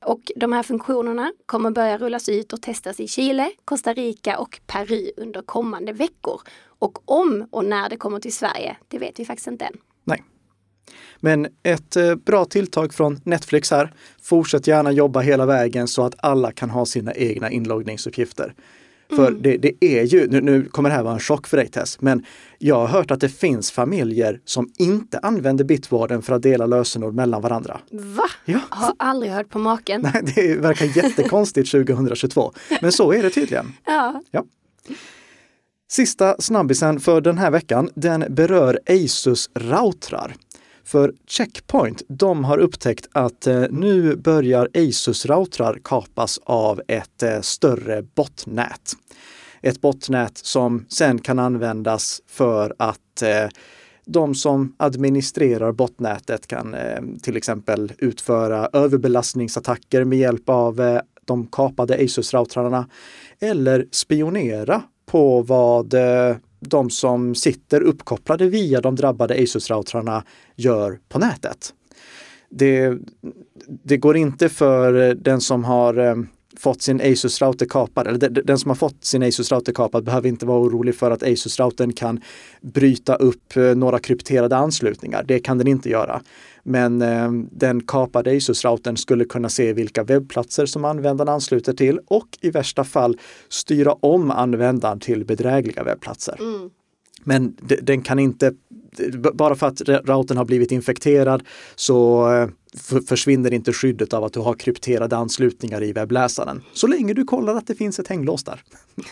Och 0.05 0.31
de 0.35 0.53
här 0.53 0.63
funktionerna 0.63 1.31
kommer 1.45 1.71
börja 1.71 1.97
rullas 1.97 2.29
ut 2.29 2.53
och 2.53 2.61
testas 2.61 2.99
i 2.99 3.07
Chile, 3.07 3.51
Costa 3.65 3.93
Rica 3.93 4.37
och 4.37 4.59
Peru 4.67 5.11
under 5.17 5.41
kommande 5.41 5.93
veckor. 5.93 6.41
Och 6.79 7.11
om 7.11 7.47
och 7.51 7.65
när 7.65 7.89
det 7.89 7.97
kommer 7.97 8.19
till 8.19 8.33
Sverige, 8.33 8.77
det 8.87 8.97
vet 8.97 9.19
vi 9.19 9.25
faktiskt 9.25 9.47
inte 9.47 9.65
än. 9.65 9.77
Nej. 10.03 10.23
Men 11.19 11.47
ett 11.63 11.95
eh, 11.95 12.15
bra 12.15 12.45
tilltag 12.45 12.93
från 12.93 13.21
Netflix 13.23 13.71
här. 13.71 13.93
Fortsätt 14.21 14.67
gärna 14.67 14.91
jobba 14.91 15.19
hela 15.19 15.45
vägen 15.45 15.87
så 15.87 16.05
att 16.05 16.15
alla 16.17 16.51
kan 16.51 16.69
ha 16.69 16.85
sina 16.85 17.13
egna 17.13 17.51
inloggningsuppgifter. 17.51 18.53
För 19.09 19.27
mm. 19.27 19.41
det, 19.41 19.57
det, 19.57 19.85
är 19.85 20.03
ju, 20.03 20.27
nu, 20.27 20.41
nu, 20.41 20.65
kommer 20.65 20.89
det 20.89 20.95
här 20.95 21.03
vara 21.03 21.13
en 21.13 21.19
chock 21.19 21.47
för 21.47 21.57
dig 21.57 21.67
Tess, 21.67 22.01
men 22.01 22.25
jag 22.57 22.75
har 22.75 22.87
hört 22.87 23.11
att 23.11 23.19
det 23.19 23.29
finns 23.29 23.71
familjer 23.71 24.39
som 24.45 24.69
inte 24.77 25.19
använder 25.19 25.65
Bitwarden 25.65 26.21
för 26.21 26.33
att 26.33 26.41
dela 26.41 26.65
lösenord 26.65 27.13
mellan 27.13 27.41
varandra. 27.41 27.79
Va? 27.91 28.23
Ja. 28.45 28.59
Har 28.69 28.93
aldrig 28.99 29.31
hört 29.31 29.49
på 29.49 29.59
maken. 29.59 30.01
Nej, 30.13 30.33
det 30.35 30.55
verkar 30.55 30.85
jättekonstigt 30.85 31.71
2022. 31.71 32.53
Men 32.81 32.91
så 32.91 33.13
är 33.13 33.23
det 33.23 33.29
tydligen. 33.29 33.73
Ja. 33.85 34.21
ja. 34.31 34.43
Sista 35.89 36.35
snabbisen 36.39 36.99
för 36.99 37.21
den 37.21 37.37
här 37.37 37.51
veckan, 37.51 37.89
den 37.95 38.25
berör 38.29 38.79
Asus 38.89 39.49
routrar. 39.53 40.35
För 40.87 41.13
Checkpoint, 41.27 42.01
de 42.07 42.43
har 42.43 42.57
upptäckt 42.57 43.07
att 43.11 43.47
eh, 43.47 43.63
nu 43.69 44.15
börjar 44.15 44.69
Asus-routrar 44.73 45.79
kapas 45.83 46.39
av 46.43 46.81
ett 46.87 47.23
eh, 47.23 47.41
större 47.41 48.01
botnät. 48.01 48.93
Ett 49.61 49.81
botnät 49.81 50.37
som 50.37 50.85
sen 50.89 51.19
kan 51.19 51.39
användas 51.39 52.21
för 52.27 52.75
att 52.79 53.21
eh, 53.21 53.49
de 54.05 54.35
som 54.35 54.75
administrerar 54.77 55.71
botnätet 55.71 56.47
kan 56.47 56.75
till 57.21 57.37
exempel 57.37 57.93
utföra 57.97 58.69
överbelastningsattacker 58.73 60.03
med 60.03 60.19
hjälp 60.19 60.49
av 60.49 60.99
de 61.25 61.47
kapade 61.47 61.97
Asus-routrarna 61.97 62.85
eller 63.39 63.87
spionera 63.91 64.81
på 65.05 65.41
vad 65.41 65.93
de 66.69 66.89
som 66.89 67.35
sitter 67.35 67.81
uppkopplade 67.81 68.49
via 68.49 68.81
de 68.81 68.95
drabbade 68.95 69.35
Asus-routrarna 69.35 70.23
gör 70.55 70.99
på 71.09 71.19
nätet. 71.19 71.73
Det, 72.49 72.97
det, 73.83 73.97
går 73.97 74.17
inte 74.17 74.49
för 74.49 75.13
den 75.13 75.41
som 75.41 75.63
har 75.63 75.97
eh, 75.97 76.15
fått 76.59 76.81
sin 76.81 77.01
Asus-router 77.01 77.65
kapad, 77.65 78.07
eller 78.07 78.29
den 78.29 78.59
som 78.59 78.69
har 78.69 78.75
fått 78.75 79.05
sin 79.05 79.23
Asus-router 79.23 79.73
kapad 79.73 80.03
behöver 80.03 80.29
inte 80.29 80.45
vara 80.45 80.59
orolig 80.59 80.95
för 80.95 81.11
att 81.11 81.23
Asus-routern 81.23 81.93
kan 81.93 82.21
bryta 82.61 83.15
upp 83.15 83.57
eh, 83.57 83.63
några 83.63 83.99
krypterade 83.99 84.57
anslutningar. 84.57 85.23
Det 85.27 85.39
kan 85.39 85.57
den 85.57 85.67
inte 85.67 85.89
göra. 85.89 86.21
Men 86.63 87.01
eh, 87.01 87.31
den 87.51 87.83
kapade 87.83 88.31
Asus-routern 88.31 88.97
skulle 88.97 89.25
kunna 89.25 89.49
se 89.49 89.73
vilka 89.73 90.03
webbplatser 90.03 90.65
som 90.65 90.85
användaren 90.85 91.29
ansluter 91.29 91.73
till 91.73 91.99
och 92.07 92.27
i 92.41 92.49
värsta 92.49 92.83
fall 92.83 93.17
styra 93.49 93.93
om 93.93 94.31
användaren 94.31 94.99
till 94.99 95.25
bedrägliga 95.25 95.83
webbplatser. 95.83 96.37
Mm. 96.39 96.69
Men 97.23 97.55
den 97.81 98.01
kan 98.01 98.19
inte, 98.19 98.53
bara 99.33 99.55
för 99.55 99.67
att 99.67 99.81
routern 99.81 100.37
har 100.37 100.45
blivit 100.45 100.71
infekterad 100.71 101.43
så 101.75 102.31
eh, 102.33 102.47
försvinner 103.07 103.53
inte 103.53 103.73
skyddet 103.73 104.13
av 104.13 104.23
att 104.23 104.33
du 104.33 104.39
har 104.39 104.53
krypterade 104.53 105.17
anslutningar 105.17 105.83
i 105.83 105.93
webbläsaren. 105.93 106.63
Så 106.73 106.87
länge 106.87 107.13
du 107.13 107.23
kollar 107.23 107.55
att 107.55 107.67
det 107.67 107.75
finns 107.75 107.99
ett 107.99 108.07
hänglås 108.07 108.43
där. 108.43 108.63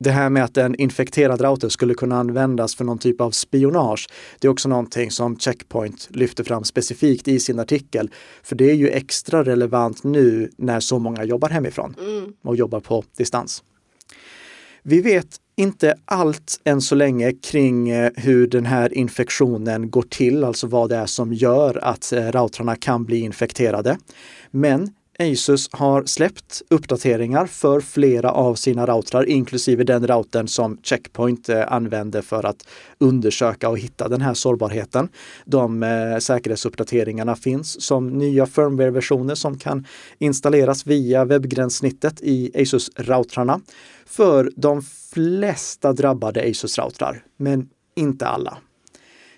Det 0.00 0.10
här 0.10 0.30
med 0.30 0.44
att 0.44 0.56
en 0.56 0.74
infekterad 0.74 1.40
router 1.40 1.68
skulle 1.68 1.94
kunna 1.94 2.16
användas 2.16 2.74
för 2.74 2.84
någon 2.84 2.98
typ 2.98 3.20
av 3.20 3.30
spionage, 3.30 4.08
det 4.38 4.46
är 4.48 4.50
också 4.50 4.68
någonting 4.68 5.10
som 5.10 5.38
Checkpoint 5.38 6.08
lyfter 6.10 6.44
fram 6.44 6.64
specifikt 6.64 7.28
i 7.28 7.40
sin 7.40 7.58
artikel. 7.58 8.10
För 8.42 8.56
det 8.56 8.70
är 8.70 8.74
ju 8.74 8.88
extra 8.88 9.44
relevant 9.44 10.04
nu 10.04 10.50
när 10.56 10.80
så 10.80 10.98
många 10.98 11.24
jobbar 11.24 11.48
hemifrån 11.48 11.94
mm. 12.00 12.32
och 12.44 12.56
jobbar 12.56 12.80
på 12.80 13.04
distans. 13.16 13.62
Vi 14.82 15.00
vet 15.00 15.40
inte 15.58 15.94
allt 16.04 16.60
än 16.64 16.80
så 16.80 16.94
länge 16.94 17.32
kring 17.32 17.90
eh, 17.90 18.10
hur 18.16 18.46
den 18.46 18.66
här 18.66 18.94
infektionen 18.94 19.90
går 19.90 20.02
till, 20.02 20.44
alltså 20.44 20.66
vad 20.66 20.88
det 20.88 20.96
är 20.96 21.06
som 21.06 21.32
gör 21.32 21.84
att 21.84 22.12
eh, 22.12 22.26
routrarna 22.26 22.76
kan 22.76 23.04
bli 23.04 23.20
infekterade. 23.20 23.98
Men 24.50 24.90
Asus 25.22 25.68
har 25.72 26.04
släppt 26.04 26.62
uppdateringar 26.70 27.46
för 27.46 27.80
flera 27.80 28.30
av 28.30 28.54
sina 28.54 28.86
routrar, 28.86 29.24
inklusive 29.24 29.84
den 29.84 30.06
routern 30.06 30.48
som 30.48 30.78
Checkpoint 30.82 31.48
använde 31.48 31.98
använder 31.98 32.22
för 32.22 32.46
att 32.46 32.68
undersöka 32.98 33.68
och 33.68 33.78
hitta 33.78 34.08
den 34.08 34.20
här 34.20 34.34
sårbarheten. 34.34 35.08
De 35.44 35.82
eh, 35.82 36.18
säkerhetsuppdateringarna 36.18 37.36
finns 37.36 37.82
som 37.82 38.08
nya 38.08 38.46
firmware-versioner 38.46 39.34
som 39.34 39.58
kan 39.58 39.86
installeras 40.18 40.86
via 40.86 41.24
webbgränssnittet 41.24 42.20
i 42.20 42.50
Asus-routrarna 42.54 43.60
för 44.06 44.50
de 44.56 44.82
flesta 45.12 45.92
drabbade 45.92 46.40
Asus-routrar, 46.40 47.24
men 47.36 47.68
inte 47.96 48.26
alla. 48.26 48.58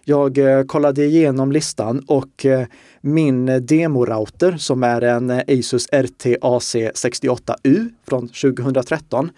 Jag 0.04 0.38
eh, 0.38 0.62
kollade 0.62 1.04
igenom 1.04 1.52
listan 1.52 2.04
och 2.06 2.46
eh, 2.46 2.66
min 3.00 3.66
demorouter 3.66 4.56
som 4.56 4.82
är 4.82 5.02
en 5.02 5.30
Asus 5.30 5.86
RTAC 5.92 6.74
68U 6.74 7.88
från 8.08 8.28
2013, 8.28 9.30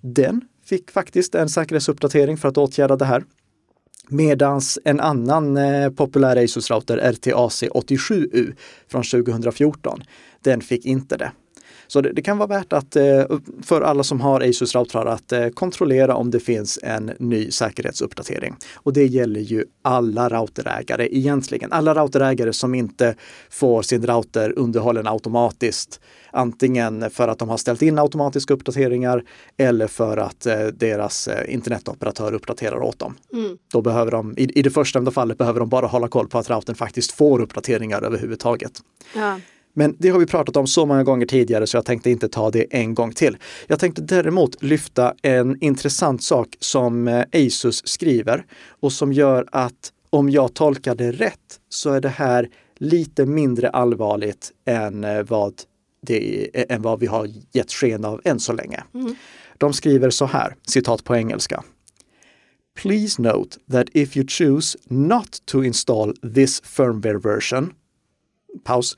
den 0.00 0.40
fick 0.64 0.90
faktiskt 0.90 1.34
en 1.34 1.48
säkerhetsuppdatering 1.48 2.36
för 2.36 2.48
att 2.48 2.58
åtgärda 2.58 2.96
det 2.96 3.04
här. 3.04 3.24
Medans 4.08 4.78
en 4.84 5.00
annan 5.00 5.56
eh, 5.56 5.90
populär 5.90 6.36
Asus-router, 6.36 6.96
RTAC 7.12 7.62
87U 7.62 8.54
från 8.90 9.02
2014, 9.02 10.02
den 10.42 10.60
fick 10.60 10.86
inte 10.86 11.16
det. 11.16 11.32
Så 11.88 12.00
det, 12.00 12.12
det, 12.12 12.22
kan 12.22 12.38
vara 12.38 12.48
värt 12.48 12.72
att 12.72 12.96
eh, 12.96 13.24
för 13.62 13.80
alla 13.80 14.02
som 14.02 14.20
har 14.20 14.40
Asus 14.40 14.74
routrar 14.74 15.06
att 15.06 15.32
eh, 15.32 15.48
kontrollera 15.48 16.14
om 16.14 16.30
det 16.30 16.40
finns 16.40 16.78
en 16.82 17.12
ny 17.18 17.50
säkerhetsuppdatering. 17.50 18.56
Och 18.74 18.92
det 18.92 19.06
gäller 19.06 19.40
ju 19.40 19.64
alla 19.82 20.28
routerägare 20.28 21.08
egentligen. 21.16 21.72
Alla 21.72 21.94
routerägare 21.94 22.52
som 22.52 22.74
inte 22.74 23.14
får 23.50 23.82
sin 23.82 24.06
router 24.06 24.58
underhållen 24.58 25.06
automatiskt. 25.06 26.00
Antingen 26.30 27.10
för 27.10 27.28
att 27.28 27.38
de 27.38 27.48
har 27.48 27.56
ställt 27.56 27.82
in 27.82 27.98
automatiska 27.98 28.54
uppdateringar 28.54 29.24
eller 29.56 29.86
för 29.86 30.16
att 30.16 30.46
eh, 30.46 30.66
deras 30.66 31.28
internetoperatör 31.48 32.34
uppdaterar 32.34 32.82
åt 32.82 32.98
dem. 32.98 33.14
Mm. 33.32 33.58
Då 33.72 33.82
behöver 33.82 34.10
de, 34.10 34.34
i, 34.38 34.58
i 34.58 34.62
det 34.62 34.70
första 34.70 35.10
fallet 35.10 35.38
behöver 35.38 35.60
de 35.60 35.68
bara 35.68 35.86
hålla 35.86 36.08
koll 36.08 36.28
på 36.28 36.38
att 36.38 36.50
routern 36.50 36.74
faktiskt 36.74 37.12
får 37.12 37.40
uppdateringar 37.40 38.02
överhuvudtaget. 38.02 38.72
Ja. 39.14 39.38
Men 39.78 39.96
det 39.98 40.08
har 40.08 40.18
vi 40.18 40.26
pratat 40.26 40.56
om 40.56 40.66
så 40.66 40.86
många 40.86 41.04
gånger 41.04 41.26
tidigare 41.26 41.66
så 41.66 41.76
jag 41.76 41.84
tänkte 41.84 42.10
inte 42.10 42.28
ta 42.28 42.50
det 42.50 42.66
en 42.70 42.94
gång 42.94 43.12
till. 43.12 43.36
Jag 43.66 43.78
tänkte 43.78 44.02
däremot 44.02 44.62
lyfta 44.62 45.14
en 45.22 45.62
intressant 45.62 46.22
sak 46.22 46.56
som 46.60 47.08
eh, 47.08 47.24
Asus 47.32 47.86
skriver 47.86 48.46
och 48.80 48.92
som 48.92 49.12
gör 49.12 49.46
att 49.52 49.92
om 50.10 50.30
jag 50.30 50.54
tolkar 50.54 50.94
det 50.94 51.12
rätt 51.12 51.60
så 51.68 51.90
är 51.90 52.00
det 52.00 52.08
här 52.08 52.48
lite 52.78 53.26
mindre 53.26 53.68
allvarligt 53.68 54.52
än 54.64 55.04
eh, 55.04 55.22
vad, 55.22 55.54
det, 56.02 56.48
är, 56.54 56.72
än 56.72 56.82
vad 56.82 57.00
vi 57.00 57.06
har 57.06 57.28
gett 57.52 57.72
sken 57.72 58.04
av 58.04 58.20
än 58.24 58.40
så 58.40 58.52
länge. 58.52 58.82
Mm. 58.94 59.14
De 59.58 59.72
skriver 59.72 60.10
så 60.10 60.26
här, 60.26 60.54
citat 60.62 61.04
på 61.04 61.16
engelska. 61.16 61.64
Please 62.82 63.22
note 63.22 63.58
that 63.72 63.86
if 63.92 64.16
you 64.16 64.26
choose 64.28 64.78
not 64.88 65.42
to 65.44 65.64
install 65.64 66.14
this 66.34 66.60
firmware 66.64 67.18
version, 67.18 67.72
paus, 68.64 68.96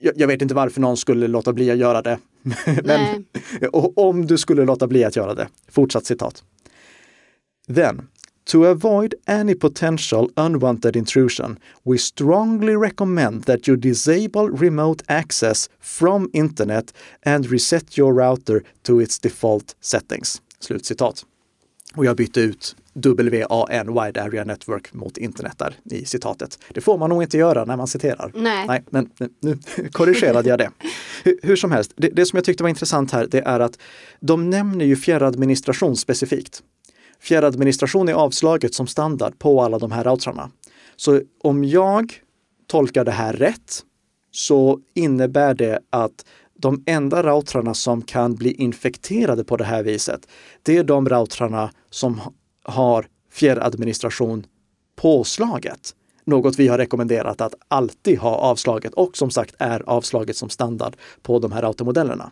jag, 0.00 0.26
vet 0.26 0.42
inte 0.42 0.54
varför 0.54 0.80
någon 0.80 0.96
skulle 0.96 1.28
låta 1.28 1.52
bli 1.52 1.70
att 1.70 1.78
göra 1.78 2.02
det. 2.02 2.18
Men 2.84 3.24
om 3.96 4.26
du 4.26 4.38
skulle 4.38 4.64
låta 4.64 4.86
bli 4.86 5.04
att 5.04 5.16
göra 5.16 5.34
det. 5.34 5.48
Fortsatt 5.68 6.06
citat. 6.06 6.44
Then, 7.74 8.08
to 8.44 8.64
avoid 8.64 9.14
any 9.26 9.54
potential 9.54 10.30
unwanted 10.36 10.96
intrusion, 10.96 11.58
we 11.82 11.98
strongly 11.98 12.76
recommend 12.76 13.46
that 13.46 13.68
you 13.68 13.76
disable 13.76 14.48
remote 14.48 15.04
access 15.08 15.70
from 15.80 16.30
internet 16.32 16.94
and 17.24 17.46
reset 17.46 17.98
your 17.98 18.14
router 18.14 18.62
to 18.82 19.02
its 19.02 19.18
default 19.18 19.76
settings. 19.80 20.42
Slutcitat. 20.60 21.24
Och 21.94 22.04
jag 22.04 22.16
bytte 22.16 22.40
ut 22.40 22.76
WAN, 23.04 23.94
Wide 23.94 24.22
Area 24.22 24.44
Network, 24.44 24.94
mot 24.94 25.18
internet 25.18 25.58
där 25.58 25.74
i 25.84 26.04
citatet. 26.04 26.58
Det 26.68 26.80
får 26.80 26.98
man 26.98 27.10
nog 27.10 27.22
inte 27.22 27.38
göra 27.38 27.64
när 27.64 27.76
man 27.76 27.86
citerar. 27.86 28.32
Nej. 28.34 28.66
Nej 28.68 28.84
men 28.90 29.10
nu 29.40 29.58
korrigerade 29.92 30.48
jag 30.48 30.58
det. 30.58 30.70
Hur, 31.24 31.38
hur 31.42 31.56
som 31.56 31.72
helst, 31.72 31.92
det, 31.96 32.08
det, 32.08 32.26
som 32.26 32.36
jag 32.36 32.44
tyckte 32.44 32.62
var 32.62 32.70
intressant 32.70 33.12
här, 33.12 33.26
det 33.30 33.40
är 33.40 33.60
att 33.60 33.78
de 34.20 34.50
nämner 34.50 34.84
ju 34.84 34.96
fjärradministration 34.96 35.96
specifikt. 35.96 36.62
Fjärradministration 37.20 38.08
är 38.08 38.12
avslaget 38.12 38.74
som 38.74 38.86
standard 38.86 39.38
på 39.38 39.62
alla 39.62 39.78
de 39.78 39.92
här 39.92 40.04
routrarna. 40.04 40.50
Så 40.96 41.20
om 41.42 41.64
jag 41.64 42.14
tolkar 42.66 43.04
det 43.04 43.10
här 43.10 43.32
rätt 43.32 43.82
så 44.30 44.80
innebär 44.94 45.54
det 45.54 45.80
att 45.90 46.24
de 46.58 46.82
enda 46.86 47.22
routrarna 47.22 47.74
som 47.74 48.02
kan 48.02 48.34
bli 48.34 48.52
infekterade 48.52 49.44
på 49.44 49.56
det 49.56 49.64
här 49.64 49.82
viset, 49.82 50.28
det 50.62 50.76
är 50.76 50.84
de 50.84 51.08
routrarna 51.08 51.70
som 51.90 52.20
har 52.68 53.06
fjärradministration 53.32 54.46
påslaget. 54.96 55.94
Något 56.24 56.58
vi 56.58 56.68
har 56.68 56.78
rekommenderat 56.78 57.40
att 57.40 57.54
alltid 57.68 58.18
ha 58.18 58.36
avslaget 58.36 58.94
och 58.94 59.16
som 59.16 59.30
sagt 59.30 59.54
är 59.58 59.82
avslaget 59.86 60.36
som 60.36 60.50
standard 60.50 60.96
på 61.22 61.38
de 61.38 61.52
här 61.52 61.62
routermodellerna. 61.62 62.30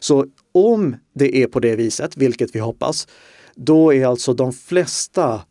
Så 0.00 0.26
om 0.52 0.96
det 1.14 1.36
är 1.36 1.46
på 1.46 1.60
det 1.60 1.76
viset, 1.76 2.16
vilket 2.16 2.54
vi 2.54 2.58
hoppas, 2.58 3.08
då 3.54 3.94
är 3.94 4.06
alltså 4.06 4.34
de 4.34 4.52
flesta 4.52 5.42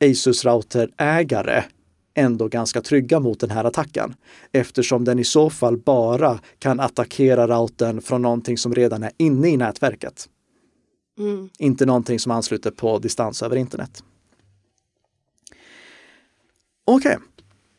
Asus 0.00 0.44
routerägare 0.44 1.64
ändå 2.14 2.48
ganska 2.48 2.80
trygga 2.80 3.20
mot 3.20 3.40
den 3.40 3.50
här 3.50 3.64
attacken. 3.64 4.14
Eftersom 4.52 5.04
den 5.04 5.18
i 5.18 5.24
så 5.24 5.50
fall 5.50 5.78
bara 5.78 6.40
kan 6.58 6.80
attackera 6.80 7.46
routern 7.46 8.00
från 8.00 8.22
någonting 8.22 8.58
som 8.58 8.74
redan 8.74 9.02
är 9.02 9.10
inne 9.16 9.48
i 9.48 9.56
nätverket. 9.56 10.28
Mm. 11.22 11.48
Inte 11.58 11.86
någonting 11.86 12.18
som 12.18 12.32
ansluter 12.32 12.70
på 12.70 12.98
distans 12.98 13.42
över 13.42 13.56
internet. 13.56 14.04
Okej, 16.84 17.16
okay. 17.16 17.26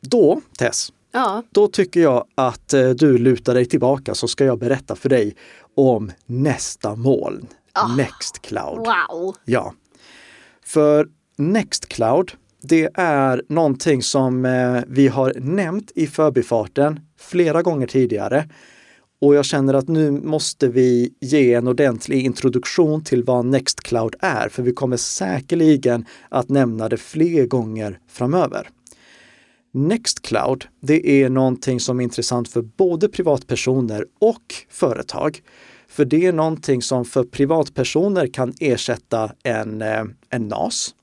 då 0.02 0.42
Tess, 0.58 0.94
ja. 1.12 1.44
då 1.52 1.68
tycker 1.68 2.02
jag 2.02 2.26
att 2.36 2.74
eh, 2.74 2.90
du 2.90 3.18
lutar 3.18 3.54
dig 3.54 3.66
tillbaka 3.66 4.16
så 4.16 4.28
ska 4.28 4.46
jag 4.46 4.60
berätta 4.60 4.96
för 4.96 5.10
dig 5.10 5.36
om 5.76 6.12
nästa 6.26 6.96
moln, 6.96 7.48
oh. 7.76 7.96
Nextcloud. 7.96 8.78
Wow! 8.78 9.36
Ja, 9.46 9.74
för 10.64 11.08
Nextcloud 11.38 12.32
det 12.64 12.90
är 12.94 13.44
någonting 13.50 14.04
som 14.04 14.46
eh, 14.46 14.82
vi 14.88 15.08
har 15.08 15.34
nämnt 15.36 15.92
i 15.96 16.08
förbifarten 16.08 17.00
flera 17.18 17.62
gånger 17.62 17.88
tidigare. 17.88 18.50
Och 19.24 19.36
jag 19.36 19.46
känner 19.46 19.74
att 19.74 19.88
nu 19.88 20.12
måste 20.12 20.68
vi 20.68 21.14
ge 21.20 21.54
en 21.54 21.68
ordentlig 21.68 22.26
introduktion 22.26 23.04
till 23.04 23.24
vad 23.24 23.46
Nextcloud 23.46 24.16
är, 24.20 24.50
för 24.50 24.64
vi 24.64 24.74
kommer 24.74 24.98
säkerligen 24.98 26.06
att 26.30 26.50
nämna 26.50 26.90
det 26.90 26.98
fler 26.98 27.46
gånger 27.46 28.00
framöver. 28.08 28.70
Nextcloud, 29.74 30.66
det 30.82 31.24
är 31.24 31.30
någonting 31.30 31.80
som 31.80 32.00
är 32.00 32.04
intressant 32.04 32.50
för 32.50 32.62
både 32.62 33.10
privatpersoner 33.10 34.06
och 34.20 34.44
företag. 34.70 35.42
För 35.88 36.06
det 36.06 36.26
är 36.26 36.34
någonting 36.34 36.82
som 36.82 37.06
för 37.06 37.24
privatpersoner 37.24 38.28
kan 38.28 38.54
ersätta 38.60 39.32
en, 39.44 39.82
eh, 39.82 40.04
en 40.30 40.48
NAS, 40.48 40.96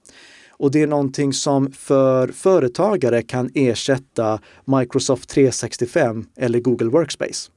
och 0.50 0.70
det 0.70 0.82
är 0.82 0.86
någonting 0.86 1.32
som 1.32 1.72
för 1.72 2.28
företagare 2.28 3.22
kan 3.22 3.50
ersätta 3.54 4.40
Microsoft 4.64 5.28
365 5.28 6.26
eller 6.36 6.60
Google 6.60 6.88
Workspace. 6.88 7.50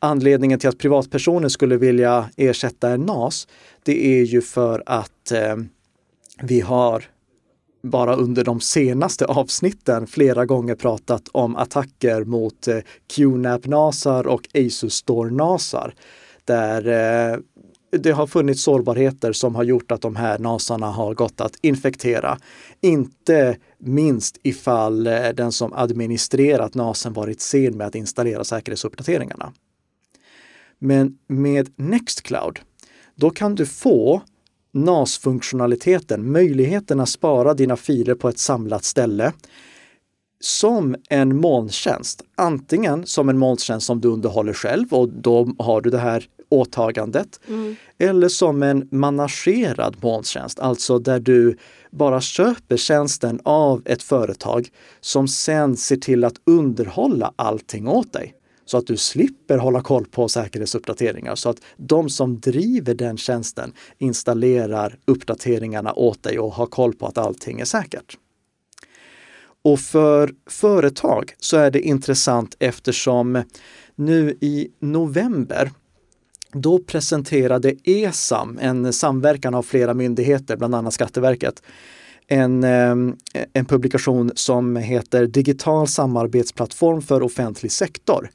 Anledningen 0.00 0.58
till 0.58 0.68
att 0.68 0.78
privatpersoner 0.78 1.48
skulle 1.48 1.76
vilja 1.76 2.30
ersätta 2.36 2.90
en 2.90 3.00
NAS, 3.00 3.48
det 3.82 4.06
är 4.06 4.24
ju 4.24 4.40
för 4.40 4.82
att 4.86 5.32
eh, 5.32 5.56
vi 6.42 6.60
har 6.60 7.04
bara 7.82 8.14
under 8.14 8.44
de 8.44 8.60
senaste 8.60 9.24
avsnitten 9.24 10.06
flera 10.06 10.46
gånger 10.46 10.74
pratat 10.74 11.28
om 11.32 11.56
attacker 11.56 12.24
mot 12.24 12.68
eh, 12.68 12.78
QNAP-NASar 13.16 14.26
och 14.26 14.48
Asus 14.54 14.94
Store-NASar. 14.94 15.94
Där 16.44 16.86
eh, 17.32 17.38
det 17.90 18.10
har 18.10 18.26
funnits 18.26 18.62
sårbarheter 18.62 19.32
som 19.32 19.54
har 19.54 19.64
gjort 19.64 19.92
att 19.92 20.00
de 20.00 20.16
här 20.16 20.38
nasarna 20.38 20.86
har 20.86 21.14
gått 21.14 21.40
att 21.40 21.56
infektera. 21.60 22.38
Inte 22.80 23.56
minst 23.78 24.38
ifall 24.42 25.06
eh, 25.06 25.28
den 25.34 25.52
som 25.52 25.72
administrerat 25.72 26.74
nasen 26.74 27.12
varit 27.12 27.40
sen 27.40 27.76
med 27.76 27.86
att 27.86 27.94
installera 27.94 28.44
säkerhetsuppdateringarna. 28.44 29.52
Men 30.78 31.18
med 31.26 31.68
Nextcloud, 31.76 32.60
då 33.14 33.30
kan 33.30 33.54
du 33.54 33.66
få 33.66 34.22
NAS-funktionaliteten, 34.72 36.32
möjligheten 36.32 37.00
att 37.00 37.08
spara 37.08 37.54
dina 37.54 37.76
filer 37.76 38.14
på 38.14 38.28
ett 38.28 38.38
samlat 38.38 38.84
ställe 38.84 39.32
som 40.40 40.96
en 41.08 41.36
molntjänst. 41.36 42.22
Antingen 42.36 43.06
som 43.06 43.28
en 43.28 43.38
molntjänst 43.38 43.86
som 43.86 44.00
du 44.00 44.08
underhåller 44.08 44.52
själv 44.52 44.94
och 44.94 45.08
då 45.08 45.48
har 45.58 45.80
du 45.80 45.90
det 45.90 45.98
här 45.98 46.28
åtagandet. 46.48 47.40
Mm. 47.48 47.76
Eller 47.98 48.28
som 48.28 48.62
en 48.62 48.88
managerad 48.90 49.96
molntjänst, 50.00 50.60
alltså 50.60 50.98
där 50.98 51.20
du 51.20 51.56
bara 51.90 52.20
köper 52.20 52.76
tjänsten 52.76 53.40
av 53.42 53.82
ett 53.84 54.02
företag 54.02 54.68
som 55.00 55.28
sen 55.28 55.76
ser 55.76 55.96
till 55.96 56.24
att 56.24 56.36
underhålla 56.46 57.32
allting 57.36 57.88
åt 57.88 58.12
dig 58.12 58.34
så 58.68 58.78
att 58.78 58.86
du 58.86 58.96
slipper 58.96 59.58
hålla 59.58 59.80
koll 59.82 60.06
på 60.06 60.28
säkerhetsuppdateringar. 60.28 61.34
Så 61.34 61.48
att 61.48 61.60
de 61.76 62.10
som 62.10 62.40
driver 62.40 62.94
den 62.94 63.16
tjänsten 63.16 63.72
installerar 63.98 64.98
uppdateringarna 65.04 65.92
åt 65.92 66.22
dig 66.22 66.38
och 66.38 66.52
har 66.52 66.66
koll 66.66 66.94
på 66.94 67.06
att 67.06 67.18
allting 67.18 67.60
är 67.60 67.64
säkert. 67.64 68.16
Och 69.64 69.80
för 69.80 70.34
företag 70.50 71.34
så 71.38 71.56
är 71.56 71.70
det 71.70 71.80
intressant 71.80 72.56
eftersom 72.58 73.42
nu 73.94 74.36
i 74.40 74.68
november 74.80 75.70
då 76.52 76.78
presenterade 76.78 77.74
ESAM, 77.84 78.58
en 78.62 78.92
samverkan 78.92 79.54
av 79.54 79.62
flera 79.62 79.94
myndigheter, 79.94 80.56
bland 80.56 80.74
annat 80.74 80.94
Skatteverket, 80.94 81.62
en, 82.26 82.64
ehm, 82.64 83.16
en 83.52 83.64
publikation 83.64 84.32
som 84.34 84.76
heter 84.76 85.26
Digital 85.26 85.88
samarbetsplattform 85.88 87.02
för 87.02 87.22
offentlig 87.22 87.72
sektor 87.72 88.30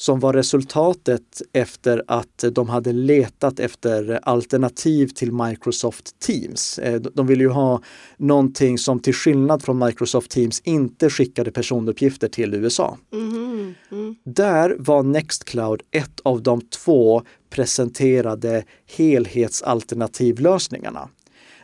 som 0.00 0.20
var 0.20 0.32
resultatet 0.32 1.42
efter 1.52 2.02
att 2.06 2.44
de 2.52 2.68
hade 2.68 2.92
letat 2.92 3.60
efter 3.60 4.20
alternativ 4.22 5.06
till 5.06 5.32
Microsoft 5.32 6.20
Teams. 6.20 6.78
Eh, 6.78 7.00
de 7.00 7.26
ville 7.26 7.44
ju 7.44 7.50
ha 7.50 7.82
någonting 8.16 8.78
som 8.78 9.00
till 9.00 9.14
skillnad 9.14 9.62
från 9.62 9.78
Microsoft 9.78 10.30
Teams 10.30 10.60
inte 10.60 11.10
skickade 11.10 11.50
personuppgifter 11.50 12.28
till 12.28 12.54
USA. 12.54 12.98
Mm, 13.12 13.74
mm. 13.90 14.16
Där 14.24 14.76
var 14.78 15.02
Nextcloud 15.02 15.82
ett 15.90 16.20
av 16.22 16.42
de 16.42 16.60
två 16.60 17.22
presenterade 17.50 18.64
helhetsalternativlösningarna. 18.96 21.08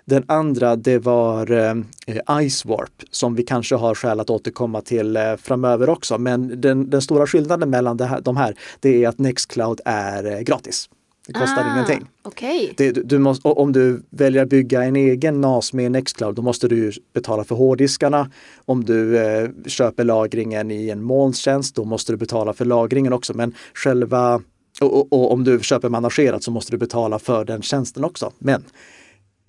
Den 0.06 0.24
andra 0.26 0.76
det 0.76 0.98
var 0.98 1.50
eh, 1.50 2.42
Icewarp 2.42 3.02
som 3.10 3.34
vi 3.34 3.42
kanske 3.42 3.74
har 3.74 3.94
skäl 3.94 4.20
att 4.20 4.30
återkomma 4.30 4.80
till 4.80 5.16
eh, 5.16 5.36
framöver 5.36 5.88
också. 5.88 6.18
Men 6.18 6.60
den, 6.60 6.90
den 6.90 7.02
stora 7.02 7.26
skillnaden 7.26 7.70
mellan 7.70 8.00
här, 8.00 8.20
de 8.20 8.36
här 8.36 8.54
det 8.80 9.04
är 9.04 9.08
att 9.08 9.18
Nextcloud 9.18 9.80
är 9.84 10.36
eh, 10.36 10.40
gratis. 10.40 10.88
Det 11.26 11.32
kostar 11.32 11.64
ah, 11.64 11.72
ingenting. 11.72 12.08
Okay. 12.24 12.72
Det, 12.76 12.92
du 12.92 13.18
måste, 13.18 13.48
om 13.48 13.72
du 13.72 14.02
väljer 14.10 14.42
att 14.42 14.48
bygga 14.48 14.84
en 14.84 14.96
egen 14.96 15.40
NAS 15.40 15.72
med 15.72 15.92
Nextcloud, 15.92 16.34
då 16.34 16.42
måste 16.42 16.68
du 16.68 16.92
betala 17.14 17.44
för 17.44 17.54
hårddiskarna. 17.54 18.30
Om 18.64 18.84
du 18.84 19.18
eh, 19.18 19.48
köper 19.66 20.04
lagringen 20.04 20.70
i 20.70 20.90
en 20.90 21.02
molntjänst, 21.02 21.74
då 21.74 21.84
måste 21.84 22.12
du 22.12 22.16
betala 22.16 22.52
för 22.52 22.64
lagringen 22.64 23.12
också. 23.12 23.34
Men 23.34 23.54
själva, 23.74 24.40
och, 24.80 24.94
och, 24.94 25.12
och 25.12 25.32
om 25.32 25.44
du 25.44 25.60
köper 25.60 25.88
managerat 25.88 26.42
så 26.42 26.50
måste 26.50 26.72
du 26.72 26.78
betala 26.78 27.18
för 27.18 27.44
den 27.44 27.62
tjänsten 27.62 28.04
också. 28.04 28.32
Men 28.38 28.64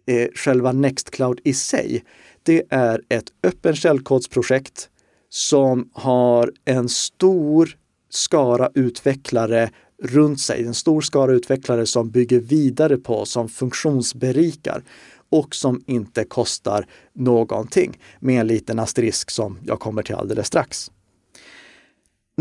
eh, 0.08 0.28
själva 0.36 0.72
Nextcloud 0.72 1.40
i 1.44 1.54
sig, 1.54 2.04
det 2.44 2.64
är 2.70 3.02
ett 3.10 3.26
öppen 3.44 3.76
källkodsprojekt 3.76 4.90
som 5.30 5.90
har 5.94 6.52
en 6.66 6.90
stor 6.90 7.78
skara 8.10 8.70
utvecklare 8.74 9.70
runt 10.04 10.40
sig, 10.40 10.66
en 10.66 10.74
stor 10.74 11.02
skara 11.02 11.34
utvecklare 11.34 11.86
som 11.86 12.10
bygger 12.10 12.40
vidare 12.40 12.98
på, 12.98 13.26
som 13.26 13.50
funktionsberikar 13.50 14.84
och 15.30 15.56
som 15.56 15.82
inte 15.86 16.24
kostar 16.24 16.86
någonting 17.14 18.00
med 18.20 18.42
en 18.42 18.48
liten 18.48 18.80
asterisk 18.80 19.32
som 19.32 19.60
jag 19.64 19.80
kommer 19.80 20.04
till 20.04 20.16
alldeles 20.16 20.48
strax. 20.48 20.92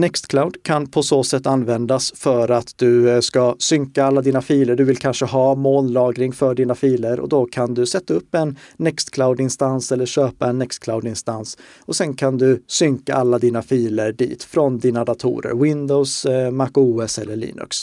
Nextcloud 0.01 0.63
kan 0.63 0.87
på 0.87 1.03
så 1.03 1.25
sätt 1.25 1.47
användas 1.47 2.13
för 2.17 2.51
att 2.51 2.79
du 2.79 3.11
eh, 3.11 3.21
ska 3.21 3.57
synka 3.59 4.05
alla 4.05 4.23
dina 4.23 4.43
filer. 4.43 4.77
Du 4.77 4.85
vill 4.85 4.97
kanske 4.97 5.25
ha 5.25 5.55
molnlagring 5.55 6.33
för 6.33 6.55
dina 6.55 6.75
filer 6.75 7.21
och 7.21 7.29
då 7.29 7.47
kan 7.47 7.75
du 7.75 7.87
sätta 7.87 8.15
upp 8.15 8.35
en 8.35 8.59
Nextcloud-instans 8.77 9.93
eller 9.93 10.07
köpa 10.07 10.47
en 10.49 10.59
Nextcloud-instans 10.63 11.59
och 11.81 11.97
sen 11.97 12.15
kan 12.15 12.39
du 12.39 12.63
synka 12.67 13.15
alla 13.15 13.39
dina 13.39 13.63
filer 13.63 14.13
dit 14.13 14.43
från 14.43 14.79
dina 14.79 15.05
datorer, 15.05 15.55
Windows, 15.55 16.27
eh, 16.27 16.51
Mac 16.51 16.71
OS 16.75 17.19
eller 17.19 17.37
Linux. 17.37 17.77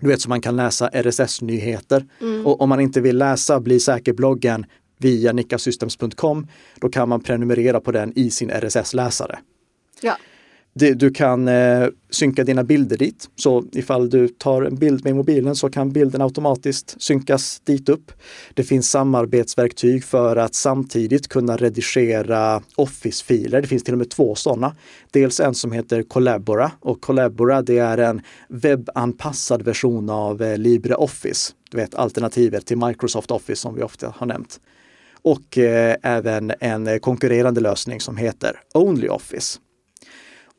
Du 0.00 0.08
vet 0.08 0.20
så 0.20 0.28
man 0.28 0.40
kan 0.40 0.56
läsa 0.56 0.88
RSS-nyheter. 0.88 2.04
Mm. 2.20 2.46
Och 2.46 2.60
om 2.60 2.68
man 2.68 2.80
inte 2.80 3.00
vill 3.00 3.18
läsa 3.18 3.60
Bli 3.60 3.80
säker-bloggen 3.80 4.66
via 4.98 5.32
nickasystems.com, 5.32 6.46
då 6.80 6.88
kan 6.88 7.08
man 7.08 7.20
prenumerera 7.20 7.80
på 7.80 7.92
den 7.92 8.18
i 8.18 8.30
sin 8.30 8.50
RSS-läsare. 8.50 9.38
Ja. 10.00 10.16
Du 10.78 11.10
kan 11.10 11.48
eh, 11.48 11.88
synka 12.10 12.44
dina 12.44 12.64
bilder 12.64 12.96
dit. 12.96 13.30
Så 13.36 13.64
ifall 13.72 14.10
du 14.10 14.28
tar 14.28 14.62
en 14.62 14.76
bild 14.76 15.04
med 15.04 15.16
mobilen 15.16 15.56
så 15.56 15.70
kan 15.70 15.92
bilden 15.92 16.22
automatiskt 16.22 17.02
synkas 17.02 17.60
dit 17.64 17.88
upp. 17.88 18.12
Det 18.54 18.62
finns 18.62 18.90
samarbetsverktyg 18.90 20.04
för 20.04 20.36
att 20.36 20.54
samtidigt 20.54 21.28
kunna 21.28 21.56
redigera 21.56 22.62
Office-filer. 22.76 23.62
Det 23.62 23.68
finns 23.68 23.84
till 23.84 23.94
och 23.94 23.98
med 23.98 24.10
två 24.10 24.34
sådana. 24.34 24.76
Dels 25.10 25.40
en 25.40 25.54
som 25.54 25.72
heter 25.72 26.02
Collabora 26.02 26.70
och 26.80 27.00
Collabora 27.00 27.62
det 27.62 27.78
är 27.78 27.98
en 27.98 28.20
webbanpassad 28.48 29.62
version 29.62 30.10
av 30.10 30.42
eh, 30.42 30.58
LibreOffice. 30.58 31.52
Du 31.70 31.76
vet 31.76 31.94
alternativet 31.94 32.66
till 32.66 32.78
Microsoft 32.78 33.30
Office 33.30 33.60
som 33.60 33.74
vi 33.74 33.82
ofta 33.82 34.14
har 34.16 34.26
nämnt. 34.26 34.60
Och 35.22 35.58
eh, 35.58 35.96
även 36.02 36.52
en 36.60 37.00
konkurrerande 37.00 37.60
lösning 37.60 38.00
som 38.00 38.16
heter 38.16 38.60
OnlyOffice. 38.74 39.58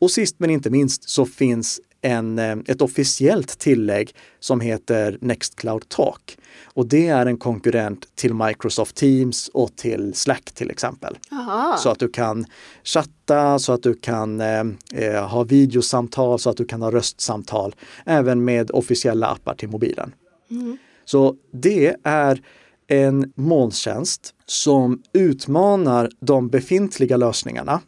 Och 0.02 0.12
sist 0.12 0.36
men 0.40 0.50
inte 0.50 0.70
minst 0.70 1.10
så 1.10 1.26
finns 1.26 1.80
en, 2.02 2.40
eh, 2.40 2.58
ett 2.68 2.82
officiellt 2.82 3.60
tillägg 3.60 4.16
som 4.40 4.62
heter 4.62 5.18
Nextcloud 5.22 5.90
Talk. 5.90 6.38
Och 6.66 6.88
det 6.88 7.08
är 7.08 7.26
en 7.26 7.38
konkurrent 7.38 8.16
till 8.16 8.34
Microsoft 8.34 8.96
Teams 8.96 9.50
och 9.54 9.76
till 9.76 10.14
Slack 10.14 10.52
till 10.52 10.72
exempel. 10.72 11.18
Aha. 11.32 11.78
Så 11.78 11.90
att 11.90 12.00
du 12.00 12.10
kan 12.10 12.46
chatta, 12.84 13.60
så 13.60 13.74
att 13.74 13.84
du 13.84 13.94
kan 13.94 14.42
eh, 14.42 14.64
eh, 14.94 15.28
ha 15.28 15.44
videosamtal, 15.44 16.40
så 16.40 16.50
att 16.50 16.58
du 16.58 16.66
kan 16.66 16.82
ha 16.82 16.92
röstsamtal, 16.92 17.76
även 18.06 18.46
med 18.46 18.72
officiella 18.72 19.28
appar 19.28 19.56
till 19.56 19.70
mobilen. 19.70 20.14
Mm. 20.52 20.78
Så 21.06 21.36
det 21.54 21.96
är 22.04 22.42
en 22.88 23.34
molntjänst 23.36 24.34
som 24.46 25.02
utmanar 25.14 26.10
de 26.20 26.50
befintliga 26.50 27.18
lösningarna 27.18 27.82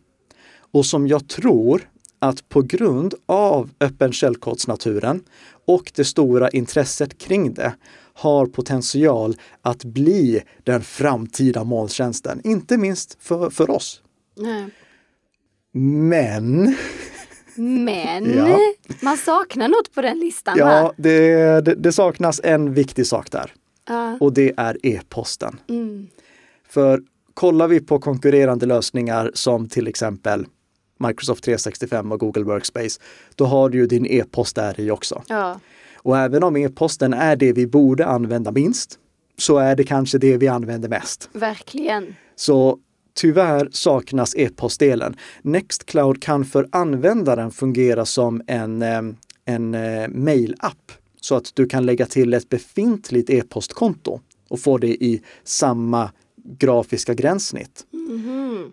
och 0.72 0.86
som 0.86 1.08
jag 1.08 1.28
tror 1.28 1.89
att 2.20 2.50
på 2.50 2.62
grund 2.62 3.14
av 3.26 3.70
öppen 3.80 4.12
källkodsnaturen 4.12 5.24
och 5.66 5.92
det 5.96 6.06
stora 6.06 6.50
intresset 6.50 7.18
kring 7.18 7.54
det 7.54 7.76
har 8.14 8.46
potential 8.46 9.36
att 9.62 9.84
bli 9.84 10.42
den 10.64 10.82
framtida 10.82 11.64
molntjänsten, 11.64 12.42
inte 12.44 12.78
minst 12.78 13.18
för, 13.20 13.50
för 13.50 13.70
oss. 13.70 14.02
Nej. 14.36 14.70
Men 15.72 16.76
men 17.60 18.34
ja. 18.36 18.60
man 19.02 19.18
saknar 19.18 19.68
något 19.68 19.94
på 19.96 20.02
den 20.02 20.20
listan. 20.20 20.58
Ja, 20.58 20.94
det, 20.98 21.66
det, 21.66 21.76
det 21.76 21.92
saknas 21.92 22.42
en 22.44 22.74
viktig 22.74 23.08
sak 23.08 23.32
där. 23.32 23.54
Uh. 23.90 24.16
Och 24.20 24.34
det 24.34 24.54
är 24.58 24.78
e-posten. 24.84 25.60
Mm. 25.70 26.08
För 26.70 27.02
kollar 27.34 27.68
vi 27.68 27.80
på 27.80 28.00
konkurrerande 28.00 28.66
lösningar 28.66 29.32
som 29.34 29.70
till 29.70 29.88
exempel 29.88 30.46
Microsoft 31.08 31.44
365 31.44 32.12
och 32.12 32.20
Google 32.20 32.44
Workspace, 32.44 33.00
då 33.36 33.46
har 33.46 33.70
du 33.70 33.78
ju 33.78 33.86
din 33.86 34.06
e-post 34.06 34.56
där 34.56 34.80
i 34.80 34.92
också. 34.92 35.24
Ja. 35.28 35.60
Och 35.96 36.18
även 36.18 36.44
om 36.44 36.58
e-posten 36.58 37.14
är 37.14 37.36
det 37.36 37.54
vi 37.54 37.68
borde 37.68 38.06
använda 38.06 38.52
minst, 38.52 39.00
så 39.38 39.58
är 39.58 39.76
det 39.76 39.84
kanske 39.84 40.18
det 40.18 40.38
vi 40.38 40.48
använder 40.48 40.90
mest. 40.90 41.30
Verkligen. 41.34 42.16
Så 42.36 42.80
tyvärr 43.14 43.70
saknas 43.72 44.36
e-postdelen. 44.36 45.16
Nextcloud 45.42 46.22
kan 46.22 46.46
för 46.46 46.68
användaren 46.72 47.52
fungera 47.52 48.06
som 48.06 48.42
en, 48.48 48.82
eh, 48.82 49.02
en 49.46 49.74
eh, 49.74 50.08
mail-app 50.08 50.92
så 51.22 51.36
att 51.36 51.52
du 51.56 51.68
kan 51.68 51.86
lägga 51.86 52.06
till 52.06 52.34
ett 52.34 52.50
befintligt 52.50 53.30
e-postkonto 53.30 54.20
och 54.50 54.60
få 54.60 54.78
det 54.78 55.04
i 55.04 55.22
samma 55.44 56.12
grafiska 56.44 57.14
gränssnitt. 57.14 57.86
Mhm. 57.92 58.72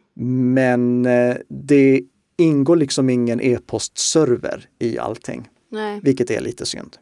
Men 0.52 1.06
eh, 1.06 1.36
det 1.48 2.02
ingår 2.36 2.76
liksom 2.76 3.10
ingen 3.10 3.40
e-postserver 3.40 4.68
i 4.78 4.98
allting, 4.98 5.48
Nej. 5.70 6.00
vilket 6.02 6.30
är 6.30 6.40
lite 6.40 6.66
synd. 6.66 6.96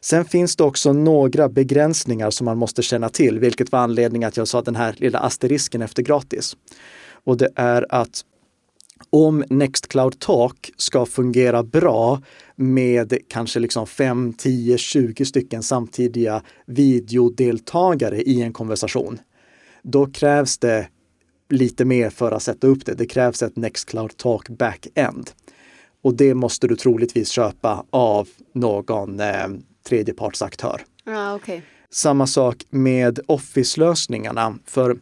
Sen 0.00 0.24
finns 0.24 0.56
det 0.56 0.64
också 0.64 0.92
några 0.92 1.48
begränsningar 1.48 2.30
som 2.30 2.44
man 2.44 2.58
måste 2.58 2.82
känna 2.82 3.08
till, 3.08 3.38
vilket 3.38 3.72
var 3.72 3.78
anledningen 3.78 4.28
att 4.28 4.36
jag 4.36 4.48
sa 4.48 4.62
den 4.62 4.76
här 4.76 4.94
lilla 4.98 5.18
asterisken 5.18 5.82
efter 5.82 6.02
gratis. 6.02 6.56
Och 7.24 7.36
det 7.36 7.48
är 7.54 7.86
att 7.88 8.24
om 9.10 9.44
Nextcloud 9.50 10.18
Talk 10.18 10.70
ska 10.76 11.06
fungera 11.06 11.62
bra 11.62 12.22
med 12.56 13.18
kanske 13.28 13.60
liksom 13.60 13.86
5, 13.86 14.32
10, 14.32 14.78
20 14.78 15.24
stycken 15.24 15.62
samtidiga 15.62 16.42
videodeltagare 16.66 18.22
i 18.22 18.42
en 18.42 18.52
konversation, 18.52 19.18
då 19.82 20.06
krävs 20.06 20.58
det 20.58 20.88
lite 21.52 21.84
mer 21.84 22.10
för 22.10 22.32
att 22.32 22.42
sätta 22.42 22.66
upp 22.66 22.86
det. 22.86 22.94
Det 22.94 23.06
krävs 23.06 23.42
ett 23.42 23.56
Nextcloud 23.56 24.16
Talk 24.16 24.48
backend. 24.48 25.30
Och 26.02 26.14
det 26.14 26.34
måste 26.34 26.68
du 26.68 26.76
troligtvis 26.76 27.28
köpa 27.28 27.84
av 27.90 28.28
någon 28.54 29.20
eh, 29.20 29.48
tredjepartsaktör. 29.88 30.82
Ja, 31.04 31.34
okej. 31.34 31.62
Samma 31.90 32.26
sak 32.26 32.56
med 32.70 33.20
Office-lösningarna. 33.26 34.58
För 34.66 34.96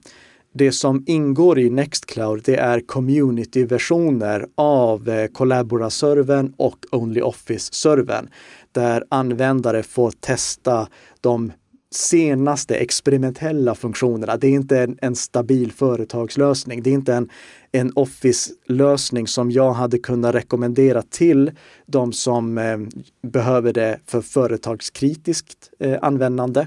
det 0.55 0.73
som 0.73 1.05
ingår 1.07 1.59
i 1.59 1.71
Nextcloud, 1.71 2.43
det 2.45 2.57
är 2.57 2.81
community-versioner 2.81 4.47
av 4.55 5.09
eh, 5.09 5.27
Collabora-servern 5.27 6.55
och 6.57 6.87
OnlyOffice-servern. 6.93 8.29
Där 8.73 9.05
användare 9.09 9.83
får 9.83 10.11
testa 10.11 10.89
de 11.21 11.53
senaste 11.95 12.75
experimentella 12.75 13.75
funktionerna. 13.75 14.37
Det 14.37 14.47
är 14.47 14.53
inte 14.53 14.79
en, 14.79 14.99
en 15.03 15.17
stabil 15.17 15.73
företagslösning. 15.73 16.83
Det 16.83 16.91
är 16.91 16.95
inte 16.95 17.15
en, 17.15 17.29
en 17.73 17.93
Office-lösning 17.95 19.27
som 19.27 19.51
jag 19.51 19.73
hade 19.73 19.99
kunnat 19.99 20.35
rekommendera 20.35 21.03
till 21.03 21.51
de 21.87 22.13
som 22.13 22.59
eh, 22.59 22.79
behöver 23.23 23.73
det 23.73 24.01
för 24.07 24.21
företagskritiskt 24.21 25.71
eh, 25.79 25.99
användande 26.03 26.67